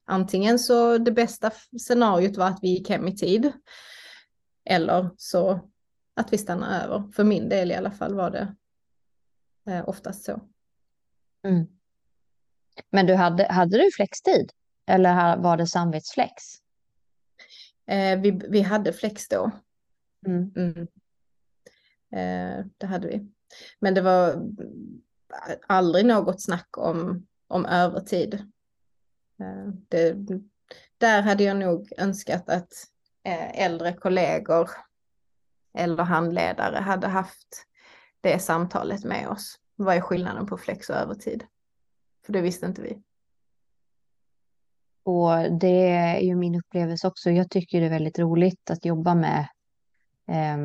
antingen 0.07 0.59
så 0.59 0.99
det 0.99 1.13
bästa 1.13 1.51
scenariot 1.79 2.37
var 2.37 2.47
att 2.47 2.59
vi 2.63 2.69
gick 2.69 2.89
hem 2.89 3.09
i 3.09 3.17
tid 3.17 3.53
eller 4.65 5.11
så 5.17 5.72
att 6.15 6.33
vi 6.33 6.39
stannar 6.39 6.85
över. 6.85 7.13
För 7.13 7.25
min 7.25 7.49
del 7.49 7.71
i 7.71 7.75
alla 7.75 7.91
fall 7.91 8.15
var 8.15 8.31
det 8.31 8.55
eh, 9.67 9.89
oftast 9.89 10.25
så. 10.25 10.41
Mm. 11.47 11.67
Men 12.91 13.07
du 13.07 13.15
hade, 13.15 13.53
hade 13.53 13.79
du 13.79 13.91
flextid? 13.91 14.53
Eller 14.87 15.37
var 15.37 15.57
det 15.57 15.67
samvetsflex? 15.67 16.35
Eh, 17.87 18.21
vi, 18.21 18.31
vi 18.49 18.61
hade 18.61 18.93
flex 18.93 19.29
då. 19.29 19.51
Mm. 20.27 20.53
Mm. 20.57 20.89
Eh, 22.13 22.67
det 22.79 22.87
hade 22.87 23.09
vi. 23.09 23.29
Men 23.81 23.95
det 23.95 24.01
var 24.01 24.51
aldrig 25.67 26.07
något 26.07 26.43
snack 26.43 26.79
om, 26.79 27.27
om 27.49 27.67
övertid. 27.67 28.35
Eh, 29.41 29.69
det, 29.89 30.17
där 30.99 31.23
hade 31.23 31.45
jag 31.45 31.57
nog 31.57 31.93
önskat 31.97 32.49
att 32.49 32.73
eh, 33.25 33.61
äldre 33.65 33.93
kollegor 33.93 34.71
eller 35.75 36.03
handledare 36.03 36.77
hade 36.77 37.07
haft 37.07 37.67
det 38.21 38.39
samtalet 38.39 39.05
med 39.05 39.29
oss. 39.29 39.59
Vad 39.77 39.97
är 39.97 40.01
skillnaden 40.01 40.47
på 40.47 40.59
flex 40.59 40.91
och 40.91 40.97
övertid? 40.97 41.45
För 42.27 42.33
det 42.33 42.41
visste 42.41 42.67
inte 42.67 42.83
vi. 42.83 43.03
Och 45.05 45.53
det 45.61 45.91
är 45.91 46.21
ju 46.21 46.35
min 46.35 46.55
upplevelse 46.55 47.09
också. 47.09 47.31
Jag 47.31 47.51
tycker 47.51 47.81
det 47.81 47.87
är 47.87 47.91
väldigt 47.91 48.19
roligt 48.19 48.71
att 48.71 48.85
jobba 48.85 49.15
med 49.15 49.41
eh, 50.29 50.57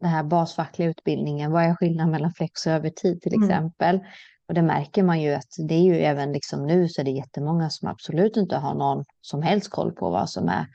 den 0.00 0.10
här 0.10 0.22
basfackliga 0.22 0.88
utbildningen. 0.88 1.52
Vad 1.52 1.64
är 1.64 1.74
skillnaden 1.74 2.10
mellan 2.10 2.32
flex 2.32 2.66
och 2.66 2.72
övertid 2.72 3.22
till 3.22 3.34
mm. 3.34 3.48
exempel? 3.48 3.94
Mm. 3.96 4.06
Och 4.48 4.54
det 4.54 4.62
märker 4.62 5.02
man 5.02 5.20
ju 5.20 5.32
att 5.32 5.54
det 5.68 5.74
är 5.74 5.82
ju 5.82 5.94
även 5.94 6.32
liksom 6.32 6.66
nu 6.66 6.88
så 6.88 7.00
är 7.00 7.04
det 7.04 7.10
jättemånga 7.10 7.70
som 7.70 7.88
absolut 7.88 8.36
inte 8.36 8.56
har 8.56 8.74
någon 8.74 9.04
som 9.20 9.42
helst 9.42 9.70
koll 9.70 9.92
på 9.92 10.10
vad 10.10 10.30
som 10.30 10.48
är 10.48 10.66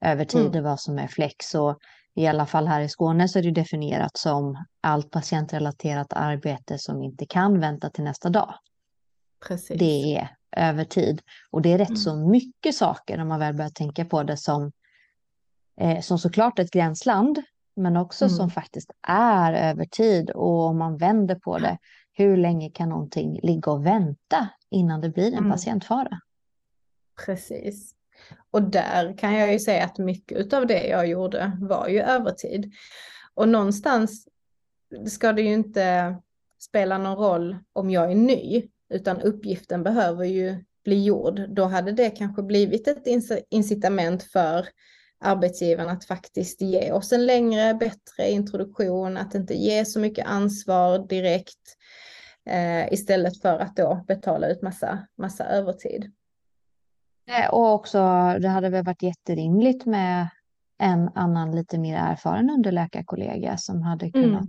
övertid 0.00 0.46
mm. 0.46 0.58
och 0.58 0.62
vad 0.62 0.80
som 0.80 0.98
är 0.98 1.08
flex. 1.08 1.54
Och 1.54 1.78
i 2.14 2.26
alla 2.26 2.46
fall 2.46 2.66
här 2.66 2.80
i 2.80 2.88
Skåne 2.88 3.28
så 3.28 3.38
är 3.38 3.42
det 3.42 3.50
definierat 3.50 4.16
som 4.16 4.64
allt 4.80 5.10
patientrelaterat 5.10 6.12
arbete 6.12 6.78
som 6.78 7.02
inte 7.02 7.26
kan 7.26 7.60
vänta 7.60 7.90
till 7.90 8.04
nästa 8.04 8.30
dag. 8.30 8.54
Precis. 9.48 9.78
Det 9.78 10.16
är 10.16 10.28
övertid. 10.56 11.22
Och 11.50 11.62
det 11.62 11.72
är 11.72 11.78
rätt 11.78 11.88
mm. 11.88 11.96
så 11.96 12.16
mycket 12.16 12.74
saker 12.74 13.16
när 13.16 13.24
man 13.24 13.40
väl 13.40 13.54
börjar 13.54 13.70
tänka 13.70 14.04
på 14.04 14.22
det 14.22 14.36
som, 14.36 14.72
eh, 15.80 16.00
som 16.00 16.18
såklart 16.18 16.58
ett 16.58 16.70
gränsland, 16.70 17.42
men 17.76 17.96
också 17.96 18.24
mm. 18.24 18.36
som 18.36 18.50
faktiskt 18.50 18.90
är 19.08 19.52
övertid. 19.52 20.30
Och 20.30 20.60
om 20.64 20.78
man 20.78 20.96
vänder 20.96 21.34
på 21.34 21.58
det, 21.58 21.78
hur 22.12 22.36
länge 22.36 22.70
kan 22.70 22.88
någonting 22.88 23.40
ligga 23.42 23.72
och 23.72 23.86
vänta 23.86 24.48
innan 24.70 25.00
det 25.00 25.08
blir 25.08 25.32
en 25.32 25.38
mm. 25.38 25.50
patientfara? 25.50 26.20
Precis. 27.26 27.94
Och 28.50 28.62
där 28.62 29.18
kan 29.18 29.34
jag 29.34 29.52
ju 29.52 29.58
säga 29.58 29.84
att 29.84 29.98
mycket 29.98 30.52
av 30.52 30.66
det 30.66 30.86
jag 30.86 31.06
gjorde 31.06 31.52
var 31.60 31.88
ju 31.88 32.00
övertid. 32.00 32.72
Och 33.34 33.48
någonstans 33.48 34.28
ska 35.06 35.32
det 35.32 35.42
ju 35.42 35.52
inte 35.52 36.16
spela 36.58 36.98
någon 36.98 37.16
roll 37.16 37.56
om 37.72 37.90
jag 37.90 38.10
är 38.10 38.14
ny, 38.14 38.62
utan 38.88 39.20
uppgiften 39.20 39.82
behöver 39.82 40.24
ju 40.24 40.64
bli 40.84 41.04
gjord. 41.04 41.40
Då 41.48 41.64
hade 41.64 41.92
det 41.92 42.10
kanske 42.10 42.42
blivit 42.42 42.88
ett 42.88 43.06
incitament 43.50 44.22
för 44.22 44.66
arbetsgivaren 45.20 45.90
att 45.90 46.04
faktiskt 46.04 46.60
ge 46.60 46.92
oss 46.92 47.12
en 47.12 47.26
längre, 47.26 47.74
bättre 47.74 48.30
introduktion, 48.30 49.16
att 49.16 49.34
inte 49.34 49.54
ge 49.54 49.84
så 49.84 50.00
mycket 50.00 50.26
ansvar 50.26 50.98
direkt 51.08 51.76
eh, 52.46 52.92
istället 52.92 53.42
för 53.42 53.58
att 53.58 53.76
då 53.76 54.04
betala 54.08 54.48
ut 54.48 54.62
massa, 54.62 55.06
massa 55.18 55.44
övertid. 55.44 56.12
Eh, 57.30 57.50
och 57.50 57.74
också, 57.74 57.98
det 58.40 58.48
hade 58.48 58.70
väl 58.70 58.84
varit 58.84 59.02
jätterimligt 59.02 59.86
med 59.86 60.28
en 60.78 61.10
annan 61.14 61.56
lite 61.56 61.78
mer 61.78 61.96
erfaren 61.96 62.50
underläkarkollega 62.50 63.56
som 63.56 63.82
hade 63.82 64.06
mm, 64.06 64.12
kunnat 64.12 64.48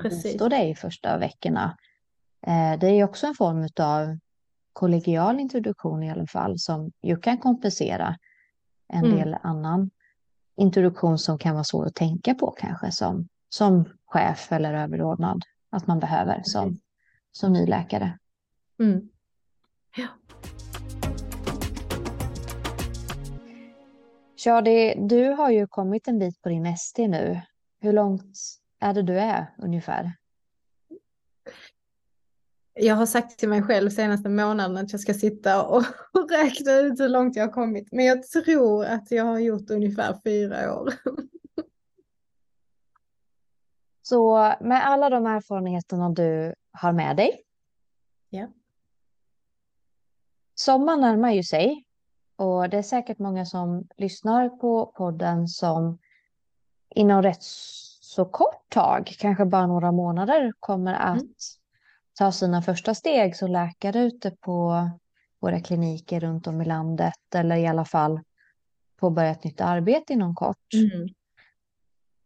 mm, 0.00 0.10
bistå 0.10 0.48
dig 0.48 0.74
första 0.74 1.18
veckorna. 1.18 1.76
Eh, 2.46 2.78
det 2.78 2.86
är 2.86 3.04
också 3.04 3.26
en 3.26 3.34
form 3.34 3.68
av 3.80 4.18
kollegial 4.72 5.40
introduktion 5.40 6.02
i 6.02 6.10
alla 6.10 6.26
fall 6.26 6.58
som 6.58 6.92
ju 7.02 7.16
kan 7.16 7.38
kompensera 7.38 8.16
en 8.88 9.04
mm. 9.04 9.16
del 9.16 9.36
annan 9.42 9.90
introduktion 10.56 11.18
som 11.18 11.38
kan 11.38 11.54
vara 11.54 11.64
svår 11.64 11.86
att 11.86 11.94
tänka 11.94 12.34
på 12.34 12.50
kanske 12.50 12.92
som, 12.92 13.28
som 13.48 13.84
chef 14.06 14.52
eller 14.52 14.74
överordnad 14.74 15.42
att 15.70 15.86
man 15.86 16.00
behöver 16.00 16.42
som, 16.44 16.78
som 17.32 17.52
ny 17.52 17.66
läkare. 17.66 18.18
Mm. 18.78 19.08
Ja. 19.96 20.06
Shadi, 24.44 24.94
du 25.08 25.28
har 25.28 25.50
ju 25.50 25.66
kommit 25.66 26.08
en 26.08 26.18
bit 26.18 26.42
på 26.42 26.48
din 26.48 26.66
ST 26.66 27.08
nu. 27.08 27.40
Hur 27.80 27.92
långt 27.92 28.38
är 28.80 28.94
det 28.94 29.02
du 29.02 29.18
är 29.18 29.54
ungefär? 29.58 30.12
jag 32.74 32.94
har 32.94 33.06
sagt 33.06 33.38
till 33.38 33.48
mig 33.48 33.62
själv 33.62 33.90
senaste 33.90 34.28
månaden 34.28 34.76
att 34.76 34.92
jag 34.92 35.00
ska 35.00 35.14
sitta 35.14 35.62
och, 35.62 35.84
och 36.12 36.30
räkna 36.30 36.72
ut 36.72 37.00
hur 37.00 37.08
långt 37.08 37.36
jag 37.36 37.46
har 37.46 37.52
kommit. 37.52 37.92
Men 37.92 38.04
jag 38.04 38.22
tror 38.22 38.84
att 38.84 39.10
jag 39.10 39.24
har 39.24 39.38
gjort 39.38 39.70
ungefär 39.70 40.20
fyra 40.24 40.74
år. 40.74 40.94
Så 44.02 44.54
med 44.60 44.86
alla 44.86 45.10
de 45.10 45.26
erfarenheterna 45.26 46.10
du 46.10 46.54
har 46.72 46.92
med 46.92 47.16
dig. 47.16 47.42
Ja. 48.30 48.48
Sommaren 50.54 51.00
närmar 51.00 51.30
ju 51.30 51.42
sig 51.42 51.84
och 52.36 52.68
det 52.70 52.78
är 52.78 52.82
säkert 52.82 53.18
många 53.18 53.46
som 53.46 53.88
lyssnar 53.96 54.48
på 54.48 54.86
podden 54.86 55.48
som 55.48 55.98
inom 56.94 57.22
rätt 57.22 57.42
så 58.00 58.24
kort 58.24 58.68
tag, 58.68 59.06
kanske 59.18 59.44
bara 59.44 59.66
några 59.66 59.92
månader, 59.92 60.52
kommer 60.60 60.94
att 60.94 61.20
mm. 61.20 61.34
ta 62.18 62.32
sina 62.32 62.62
första 62.62 62.94
steg 62.94 63.36
som 63.36 63.50
läkare 63.50 63.98
ute 63.98 64.30
på 64.30 64.90
våra 65.40 65.60
kliniker 65.60 66.20
runt 66.20 66.46
om 66.46 66.62
i 66.62 66.64
landet 66.64 67.34
eller 67.34 67.56
i 67.56 67.66
alla 67.66 67.84
fall 67.84 68.20
påbörja 68.96 69.30
ett 69.30 69.44
nytt 69.44 69.60
arbete 69.60 70.12
inom 70.12 70.34
kort. 70.34 70.74
Mm. 70.74 71.08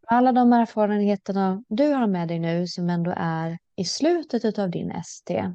Alla 0.06 0.32
de 0.32 0.52
erfarenheterna 0.52 1.64
du 1.68 1.92
har 1.92 2.06
med 2.06 2.28
dig 2.28 2.38
nu 2.38 2.66
som 2.66 2.90
ändå 2.90 3.14
är 3.16 3.58
i 3.76 3.84
slutet 3.84 4.58
av 4.58 4.70
din 4.70 4.90
ST. 4.90 5.52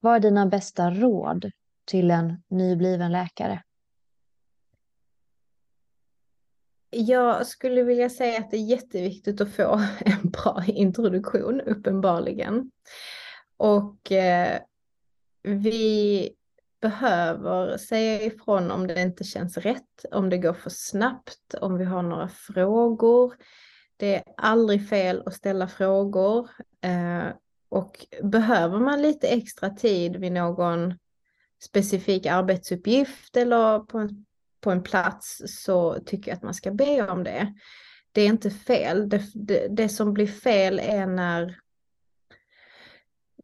Vad 0.00 0.16
är 0.16 0.20
dina 0.20 0.46
bästa 0.46 0.90
råd 0.90 1.50
till 1.84 2.10
en 2.10 2.42
nybliven 2.48 3.12
läkare? 3.12 3.62
Jag 6.90 7.46
skulle 7.46 7.82
vilja 7.82 8.10
säga 8.10 8.38
att 8.38 8.50
det 8.50 8.56
är 8.56 8.64
jätteviktigt 8.64 9.40
att 9.40 9.54
få 9.54 9.80
en 10.00 10.30
bra 10.30 10.64
introduktion, 10.66 11.60
uppenbarligen. 11.60 12.70
Och 13.56 14.12
eh, 14.12 14.60
vi 15.42 16.30
behöver 16.80 17.76
säga 17.76 18.22
ifrån 18.22 18.70
om 18.70 18.86
det 18.86 19.02
inte 19.02 19.24
känns 19.24 19.56
rätt, 19.56 20.04
om 20.10 20.30
det 20.30 20.38
går 20.38 20.52
för 20.52 20.70
snabbt, 20.70 21.54
om 21.60 21.78
vi 21.78 21.84
har 21.84 22.02
några 22.02 22.28
frågor. 22.28 23.34
Det 23.96 24.16
är 24.16 24.22
aldrig 24.36 24.88
fel 24.88 25.22
att 25.26 25.34
ställa 25.34 25.68
frågor. 25.68 26.50
Eh, 26.80 27.28
och 27.68 28.06
behöver 28.22 28.78
man 28.78 29.02
lite 29.02 29.28
extra 29.28 29.70
tid 29.70 30.16
vid 30.16 30.32
någon 30.32 30.94
specifik 31.62 32.26
arbetsuppgift 32.26 33.36
eller 33.36 33.78
på 33.78 33.98
en, 33.98 34.26
på 34.60 34.70
en 34.70 34.82
plats 34.82 35.42
så 35.46 35.98
tycker 36.06 36.30
jag 36.30 36.36
att 36.36 36.42
man 36.42 36.54
ska 36.54 36.70
be 36.70 37.10
om 37.10 37.24
det. 37.24 37.54
Det 38.12 38.20
är 38.20 38.26
inte 38.26 38.50
fel. 38.50 39.08
Det, 39.08 39.22
det, 39.34 39.68
det 39.68 39.88
som 39.88 40.12
blir 40.12 40.26
fel 40.26 40.78
är 40.78 41.06
när 41.06 41.58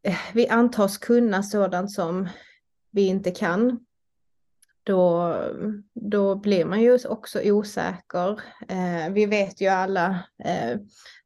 eh, 0.03 0.19
vi 0.35 0.49
antas 0.49 0.99
kunna 0.99 1.43
sådant 1.43 1.93
som 1.93 2.29
vi 2.91 3.07
inte 3.07 3.31
kan 3.31 3.87
då, 4.87 5.37
då 5.95 6.35
blir 6.35 6.65
man 6.65 6.81
ju 6.81 6.99
också 7.09 7.41
osäker. 7.45 8.41
Eh, 8.69 9.13
vi 9.13 9.27
vet 9.27 9.61
ju 9.61 9.67
alla 9.67 10.25
eh, 10.45 10.79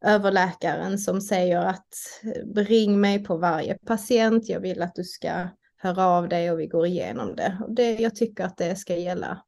överläkaren 0.04 0.98
som 0.98 1.20
säger 1.20 1.56
att 1.56 1.94
eh, 2.22 2.64
ring 2.64 3.00
mig 3.00 3.24
på 3.24 3.36
varje 3.36 3.78
patient, 3.78 4.48
jag 4.48 4.60
vill 4.60 4.82
att 4.82 4.94
du 4.94 5.04
ska 5.04 5.48
höra 5.76 6.06
av 6.06 6.28
dig 6.28 6.50
och 6.50 6.60
vi 6.60 6.66
går 6.66 6.86
igenom 6.86 7.36
det. 7.36 7.58
Och 7.64 7.74
det 7.74 7.92
jag 7.92 8.14
tycker 8.14 8.44
att 8.44 8.56
det 8.56 8.76
ska 8.76 8.96
gälla 8.96 9.42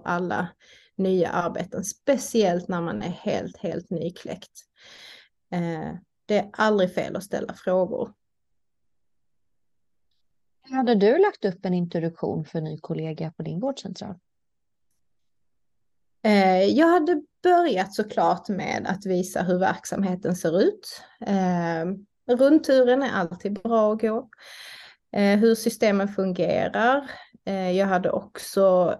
för 0.00 0.08
alla 0.08 0.48
nya 0.96 1.30
arbeten, 1.30 1.84
speciellt 1.84 2.68
när 2.68 2.80
man 2.80 3.02
är 3.02 3.08
helt, 3.08 3.56
helt 3.56 3.90
nykläckt. 3.90 4.60
Eh, 5.50 5.94
det 6.26 6.38
är 6.38 6.50
aldrig 6.52 6.94
fel 6.94 7.16
att 7.16 7.24
ställa 7.24 7.54
frågor. 7.54 8.12
Hade 10.70 10.94
du 10.94 11.18
lagt 11.18 11.44
upp 11.44 11.64
en 11.64 11.74
introduktion 11.74 12.44
för 12.44 12.58
en 12.58 12.64
ny 12.64 12.78
kollega 12.78 13.32
på 13.36 13.42
din 13.42 13.60
vårdcentral? 13.60 14.14
Eh, 16.22 16.64
jag 16.64 16.86
hade 16.86 17.22
börjat 17.42 17.94
såklart 17.94 18.48
med 18.48 18.86
att 18.86 19.06
visa 19.06 19.42
hur 19.42 19.58
verksamheten 19.58 20.36
ser 20.36 20.60
ut. 20.60 21.02
Eh, 21.20 21.86
rundturen 22.36 23.02
är 23.02 23.12
alltid 23.12 23.52
bra 23.52 23.92
att 23.92 24.00
gå. 24.00 24.28
Hur 25.12 25.54
systemen 25.54 26.08
fungerar. 26.08 27.10
Jag 27.74 27.86
hade 27.86 28.10
också 28.10 28.94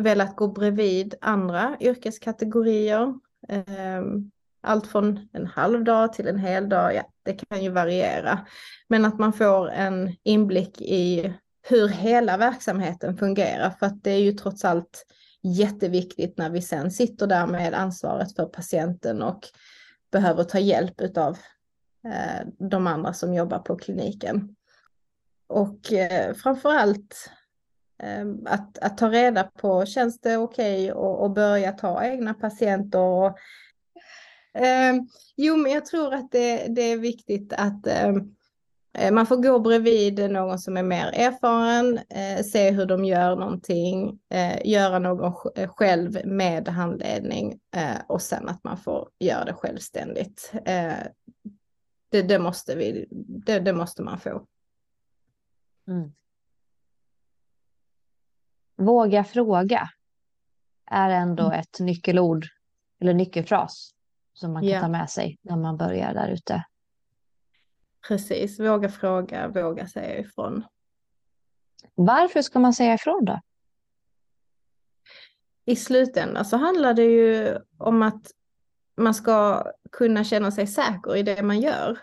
velat 0.00 0.36
gå 0.36 0.48
bredvid 0.48 1.14
andra 1.20 1.76
yrkeskategorier 1.80 3.14
ehm, 3.48 4.30
allt 4.62 4.86
från 4.86 5.28
en 5.32 5.46
halv 5.46 5.84
dag 5.84 6.12
till 6.12 6.28
en 6.28 6.38
hel 6.38 6.68
dag, 6.68 6.94
ja, 6.94 7.02
det 7.22 7.32
kan 7.32 7.64
ju 7.64 7.70
variera. 7.70 8.46
Men 8.88 9.04
att 9.04 9.18
man 9.18 9.32
får 9.32 9.70
en 9.70 10.16
inblick 10.22 10.80
i 10.80 11.34
hur 11.68 11.88
hela 11.88 12.36
verksamheten 12.36 13.16
fungerar, 13.16 13.70
för 13.70 13.86
att 13.86 14.04
det 14.04 14.10
är 14.10 14.20
ju 14.20 14.32
trots 14.32 14.64
allt 14.64 15.06
jätteviktigt 15.42 16.38
när 16.38 16.50
vi 16.50 16.62
sen 16.62 16.90
sitter 16.90 17.26
där 17.26 17.46
med 17.46 17.74
ansvaret 17.74 18.36
för 18.36 18.44
patienten 18.44 19.22
och 19.22 19.40
behöver 20.12 20.44
ta 20.44 20.58
hjälp 20.58 21.16
av 21.16 21.38
eh, 22.04 22.46
de 22.58 22.86
andra 22.86 23.12
som 23.12 23.34
jobbar 23.34 23.58
på 23.58 23.76
kliniken. 23.76 24.56
Och 25.46 25.92
eh, 25.92 26.34
framför 26.34 26.72
allt 26.72 27.30
Ehm, 28.02 28.46
att, 28.46 28.78
att 28.78 28.98
ta 28.98 29.10
reda 29.10 29.44
på, 29.44 29.86
känns 29.86 30.20
det 30.20 30.36
okej 30.36 30.92
okay 30.92 31.26
att 31.26 31.34
börja 31.34 31.72
ta 31.72 32.04
egna 32.04 32.34
patienter 32.34 32.98
och 32.98 33.38
Eh, 34.54 34.94
jo, 35.36 35.56
men 35.56 35.72
jag 35.72 35.86
tror 35.86 36.14
att 36.14 36.30
det, 36.30 36.66
det 36.68 36.82
är 36.82 36.98
viktigt 36.98 37.52
att 37.52 37.86
ehm, 37.86 38.34
eh, 38.98 39.12
man 39.12 39.26
får 39.26 39.36
gå 39.36 39.58
bredvid 39.58 40.30
någon 40.30 40.58
som 40.58 40.76
är 40.76 40.82
mer 40.82 41.06
erfaren, 41.06 41.98
eh, 42.08 42.44
se 42.44 42.70
hur 42.70 42.86
de 42.86 43.04
gör 43.04 43.36
någonting, 43.36 44.20
eh, 44.28 44.66
göra 44.66 44.98
någon 44.98 45.34
eh, 45.56 45.68
själv 45.68 46.26
med 46.26 46.68
handledning 46.68 47.60
eh, 47.76 48.00
och 48.08 48.22
sen 48.22 48.48
att 48.48 48.64
man 48.64 48.76
får 48.76 49.08
göra 49.18 49.44
det 49.44 49.52
självständigt. 49.52 50.52
Eh, 50.64 50.92
det, 52.10 52.22
det, 52.22 52.38
måste 52.38 52.76
vi, 52.76 53.06
det, 53.46 53.58
det 53.58 53.72
måste 53.72 54.02
man 54.02 54.18
få. 54.18 54.46
Mm. 55.88 56.12
Våga 58.80 59.24
fråga 59.24 59.88
är 60.86 61.10
ändå 61.10 61.46
mm. 61.46 61.60
ett 61.60 61.80
nyckelord 61.80 62.46
eller 63.00 63.14
nyckelfras 63.14 63.90
som 64.32 64.52
man 64.52 64.62
kan 64.62 64.70
ja. 64.70 64.80
ta 64.80 64.88
med 64.88 65.10
sig 65.10 65.38
när 65.42 65.56
man 65.56 65.76
börjar 65.76 66.14
där 66.14 66.28
ute. 66.28 66.64
Precis, 68.08 68.60
våga 68.60 68.88
fråga, 68.88 69.48
våga 69.48 69.86
säga 69.86 70.18
ifrån. 70.18 70.64
Varför 71.94 72.42
ska 72.42 72.58
man 72.58 72.72
säga 72.72 72.94
ifrån 72.94 73.24
då? 73.24 73.40
I 75.64 75.76
slutändan 75.76 76.44
så 76.44 76.56
handlar 76.56 76.94
det 76.94 77.04
ju 77.04 77.58
om 77.78 78.02
att 78.02 78.30
man 78.96 79.14
ska 79.14 79.64
kunna 79.92 80.24
känna 80.24 80.50
sig 80.50 80.66
säker 80.66 81.16
i 81.16 81.22
det 81.22 81.42
man 81.42 81.60
gör. 81.60 81.98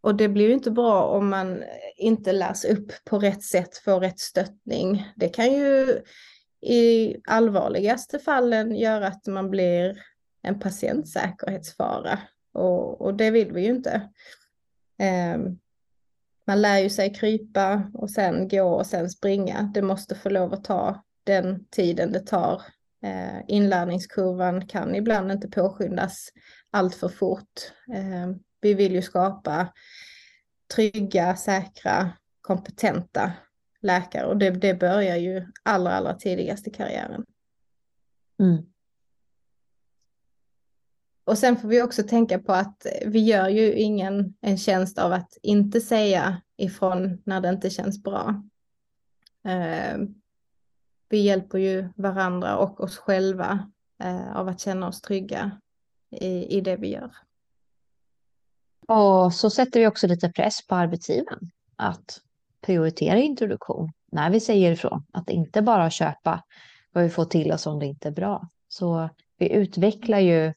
Och 0.00 0.14
det 0.14 0.28
blir 0.28 0.46
ju 0.46 0.52
inte 0.52 0.70
bra 0.70 1.04
om 1.04 1.28
man 1.28 1.62
inte 1.96 2.32
lärs 2.32 2.64
upp 2.64 2.92
på 3.04 3.18
rätt 3.18 3.42
sätt, 3.42 3.76
får 3.76 4.00
rätt 4.00 4.18
stöttning. 4.18 5.12
Det 5.16 5.28
kan 5.28 5.52
ju 5.52 6.00
i 6.60 7.16
allvarligaste 7.28 8.18
fallen 8.18 8.76
göra 8.76 9.06
att 9.06 9.26
man 9.26 9.50
blir 9.50 10.02
en 10.42 10.60
patientsäkerhetsfara 10.60 12.18
och, 12.52 13.00
och 13.00 13.14
det 13.14 13.30
vill 13.30 13.52
vi 13.52 13.62
ju 13.62 13.70
inte. 13.70 14.10
Um, 15.34 15.58
man 16.46 16.62
lär 16.62 16.78
ju 16.78 16.90
sig 16.90 17.14
krypa 17.14 17.90
och 17.94 18.10
sen 18.10 18.48
gå 18.48 18.64
och 18.64 18.86
sen 18.86 19.10
springa. 19.10 19.70
Det 19.74 19.82
måste 19.82 20.14
få 20.14 20.28
lov 20.28 20.52
att 20.52 20.64
ta 20.64 21.04
den 21.24 21.64
tiden 21.70 22.12
det 22.12 22.20
tar. 22.20 22.62
Eh, 23.02 23.40
inlärningskurvan 23.48 24.66
kan 24.66 24.94
ibland 24.94 25.32
inte 25.32 25.48
påskyndas 25.48 26.28
allt 26.70 26.94
för 26.94 27.08
fort. 27.08 27.72
Eh, 27.94 28.36
vi 28.60 28.74
vill 28.74 28.94
ju 28.94 29.02
skapa 29.02 29.72
trygga, 30.74 31.36
säkra, 31.36 32.12
kompetenta 32.40 33.32
läkare 33.80 34.26
och 34.26 34.36
det, 34.36 34.50
det 34.50 34.74
börjar 34.74 35.16
ju 35.16 35.46
allra, 35.62 35.92
allra 35.92 36.14
tidigast 36.14 36.68
i 36.68 36.70
karriären. 36.70 37.26
Mm. 38.38 38.66
Och 41.24 41.38
sen 41.38 41.56
får 41.56 41.68
vi 41.68 41.82
också 41.82 42.02
tänka 42.02 42.38
på 42.38 42.52
att 42.52 42.86
vi 43.06 43.24
gör 43.24 43.48
ju 43.48 43.72
ingen 43.72 44.34
en 44.40 44.58
tjänst 44.58 44.98
av 44.98 45.12
att 45.12 45.38
inte 45.42 45.80
säga 45.80 46.42
ifrån 46.56 47.22
när 47.24 47.40
det 47.40 47.48
inte 47.48 47.70
känns 47.70 48.02
bra. 48.02 48.42
Eh, 49.44 49.98
vi 51.08 51.18
hjälper 51.18 51.58
ju 51.58 51.88
varandra 51.96 52.56
och 52.56 52.80
oss 52.80 52.98
själva 52.98 53.70
eh, 54.02 54.36
av 54.36 54.48
att 54.48 54.60
känna 54.60 54.88
oss 54.88 55.00
trygga 55.00 55.60
i, 56.10 56.56
i 56.56 56.60
det 56.60 56.76
vi 56.76 56.92
gör. 56.92 57.10
Och 58.92 59.34
så 59.34 59.50
sätter 59.50 59.80
vi 59.80 59.86
också 59.86 60.06
lite 60.06 60.28
press 60.28 60.66
på 60.66 60.74
arbetsgivaren 60.74 61.50
att 61.76 62.20
prioritera 62.60 63.18
introduktion 63.18 63.92
när 64.12 64.30
vi 64.30 64.40
säger 64.40 64.72
ifrån. 64.72 65.04
Att 65.12 65.30
inte 65.30 65.62
bara 65.62 65.90
köpa 65.90 66.44
vad 66.92 67.04
vi 67.04 67.10
får 67.10 67.24
till 67.24 67.52
oss 67.52 67.66
om 67.66 67.78
det 67.78 67.86
inte 67.86 68.08
är 68.08 68.12
bra. 68.12 68.48
Så 68.68 69.08
vi 69.38 69.52
utvecklar 69.52 70.18
ju 70.18 70.52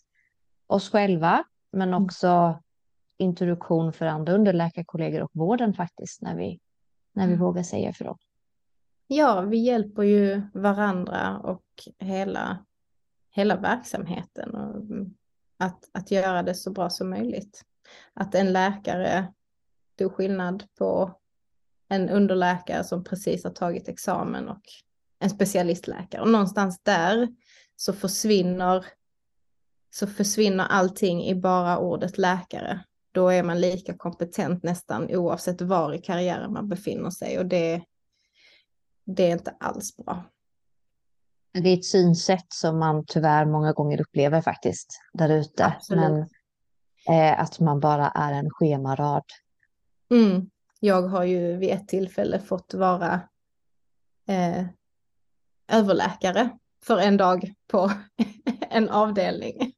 oss 0.67 0.89
själva, 0.89 1.43
men 1.71 1.89
mm. 1.89 2.03
också 2.03 2.59
introduktion 3.17 3.93
för 3.93 4.05
andra 4.05 4.33
underläkarkollegor 4.33 5.21
och 5.21 5.31
vården 5.33 5.73
faktiskt 5.73 6.21
när 6.21 6.35
vi, 6.35 6.59
när 7.13 7.27
vi 7.27 7.33
mm. 7.33 7.45
vågar 7.45 7.63
säga 7.63 7.89
ifrån. 7.89 8.17
Ja, 9.07 9.41
vi 9.41 9.57
hjälper 9.57 10.03
ju 10.03 10.41
varandra 10.53 11.37
och 11.37 11.63
hela, 11.99 12.65
hela 13.29 13.55
verksamheten 13.55 14.55
och 14.55 14.83
att, 15.57 15.89
att 15.91 16.11
göra 16.11 16.43
det 16.43 16.55
så 16.55 16.71
bra 16.71 16.89
som 16.89 17.09
möjligt. 17.09 17.65
Att 18.13 18.35
en 18.35 18.53
läkare 18.53 19.33
tog 19.97 20.13
skillnad 20.13 20.63
på 20.77 21.19
en 21.89 22.09
underläkare 22.09 22.83
som 22.83 23.03
precis 23.03 23.43
har 23.43 23.51
tagit 23.51 23.87
examen 23.87 24.49
och 24.49 24.61
en 25.19 25.29
specialistläkare. 25.29 26.21
Och 26.21 26.29
någonstans 26.29 26.79
där 26.83 27.27
så 27.75 27.93
försvinner, 27.93 28.85
så 29.93 30.07
försvinner 30.07 30.65
allting 30.65 31.23
i 31.23 31.35
bara 31.35 31.77
ordet 31.77 32.17
läkare. 32.17 32.83
Då 33.11 33.29
är 33.29 33.43
man 33.43 33.61
lika 33.61 33.97
kompetent 33.97 34.63
nästan 34.63 35.15
oavsett 35.15 35.61
var 35.61 35.93
i 35.93 36.01
karriären 36.01 36.53
man 36.53 36.69
befinner 36.69 37.09
sig 37.09 37.39
och 37.39 37.45
det, 37.45 37.83
det 39.05 39.23
är 39.23 39.31
inte 39.31 39.55
alls 39.59 39.97
bra. 39.97 40.23
Det 41.53 41.69
är 41.69 41.77
ett 41.77 41.85
synsätt 41.85 42.53
som 42.53 42.79
man 42.79 43.05
tyvärr 43.07 43.45
många 43.45 43.73
gånger 43.73 44.01
upplever 44.01 44.41
faktiskt 44.41 45.01
där 45.13 45.29
ute. 45.29 45.75
Men 45.89 46.29
eh, 47.09 47.39
att 47.39 47.59
man 47.59 47.79
bara 47.79 48.07
är 48.07 48.33
en 48.33 48.49
schemarad. 48.49 49.23
Mm. 50.11 50.49
Jag 50.79 51.01
har 51.01 51.23
ju 51.23 51.57
vid 51.57 51.69
ett 51.69 51.87
tillfälle 51.87 52.39
fått 52.39 52.73
vara 52.73 53.21
eh, 54.27 54.65
överläkare 55.67 56.49
för 56.83 56.97
en 56.97 57.17
dag 57.17 57.53
på 57.67 57.91
en 58.69 58.89
avdelning. 58.89 59.73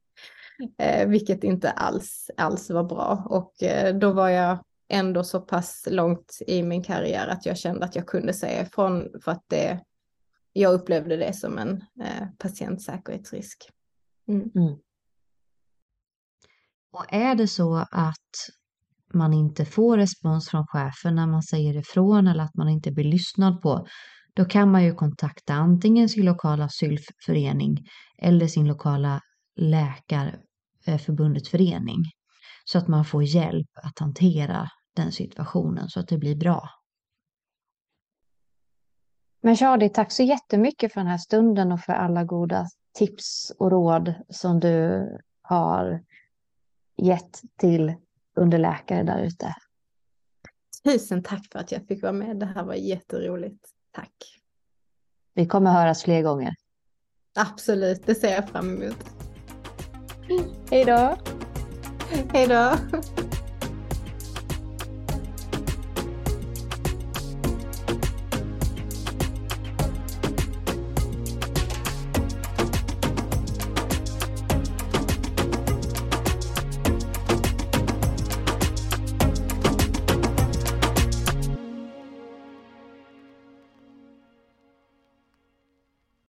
Eh, 0.78 1.07
vilket 1.07 1.43
inte 1.43 1.71
alls, 1.71 2.32
alls 2.38 2.69
var 2.69 2.84
bra. 2.84 3.23
Och 3.26 3.63
eh, 3.63 3.95
då 3.95 4.11
var 4.11 4.30
jag 4.30 4.57
ändå 4.88 5.23
så 5.23 5.39
pass 5.41 5.88
långt 5.91 6.39
i 6.47 6.63
min 6.63 6.84
karriär 6.84 7.28
att 7.28 7.45
jag 7.45 7.57
kände 7.57 7.86
att 7.86 7.95
jag 7.95 8.07
kunde 8.07 8.34
säga 8.34 8.61
ifrån 8.61 9.09
för 9.23 9.32
att 9.32 9.43
det, 9.47 9.80
jag 10.53 10.73
upplevde 10.73 11.17
det 11.17 11.34
som 11.34 11.57
en 11.57 11.84
eh, 12.01 12.28
patientsäkerhetsrisk. 12.38 13.69
Mm. 14.28 14.51
Mm. 14.55 14.76
Och 16.96 17.06
är 17.14 17.36
det 17.36 17.48
så 17.48 17.76
att 17.91 18.32
man 19.14 19.34
inte 19.34 19.66
får 19.66 19.98
respons 19.98 20.50
från 20.50 20.68
chefen 20.68 21.16
när 21.16 21.28
man 21.28 21.43
säger 21.43 21.78
ifrån 21.78 22.28
eller 22.28 22.43
att 22.43 22.56
man 22.56 22.70
inte 22.70 22.91
blir 22.91 23.04
lyssnad 23.04 23.62
på, 23.62 23.88
då 24.34 24.46
kan 24.46 24.72
man 24.72 24.84
ju 24.84 24.93
kontakta 24.93 25.54
antingen 25.54 26.10
sin 26.10 26.26
lokala 26.26 26.70
sylfförening 26.70 27.78
eller 28.22 28.48
sin 28.48 28.68
lokala 28.68 29.22
läkarförbundets 29.56 31.50
förening 31.50 32.04
så 32.66 32.78
att 32.78 32.88
man 32.88 33.06
får 33.06 33.24
hjälp 33.24 33.70
att 33.84 34.00
hantera 34.00 34.70
den 34.96 35.12
situationen 35.12 35.89
så 35.89 36.00
att 36.00 36.08
det 36.08 36.18
blir 36.18 36.36
bra. 36.36 36.70
Men 39.41 39.56
Charlie, 39.56 39.89
tack 39.89 40.12
så 40.12 40.24
jättemycket 40.24 40.93
för 40.93 41.02
den 41.02 41.10
här 41.10 41.18
stunden 41.18 41.72
och 41.72 41.80
för 41.80 41.93
alla 41.93 42.24
goda 42.24 42.66
tips 42.98 43.52
och 43.60 43.72
råd 43.72 44.14
som 44.30 44.60
du 44.60 45.08
har 45.41 46.02
gett 46.98 47.41
till 47.60 47.93
underläkare 48.36 49.04
där 49.04 49.24
ute. 49.24 49.56
Tusen 50.84 51.24
tack 51.24 51.48
för 51.52 51.60
att 51.60 51.72
jag 51.72 51.88
fick 51.88 52.02
vara 52.02 52.14
med. 52.14 52.38
Det 52.38 52.46
här 52.46 52.64
var 52.64 52.74
jätteroligt. 52.74 53.66
Tack. 53.91 54.41
Vi 55.34 55.46
kommer 55.46 55.72
höras 55.72 56.04
fler 56.04 56.22
gånger. 56.22 56.56
Absolut, 57.36 58.06
det 58.06 58.16
ser 58.16 58.32
jag 58.34 58.50
fram 58.50 58.82
emot. 58.82 59.06
Hej 60.72 60.86
då. 60.86 61.18
Hej 62.34 62.48
då. 62.48 62.76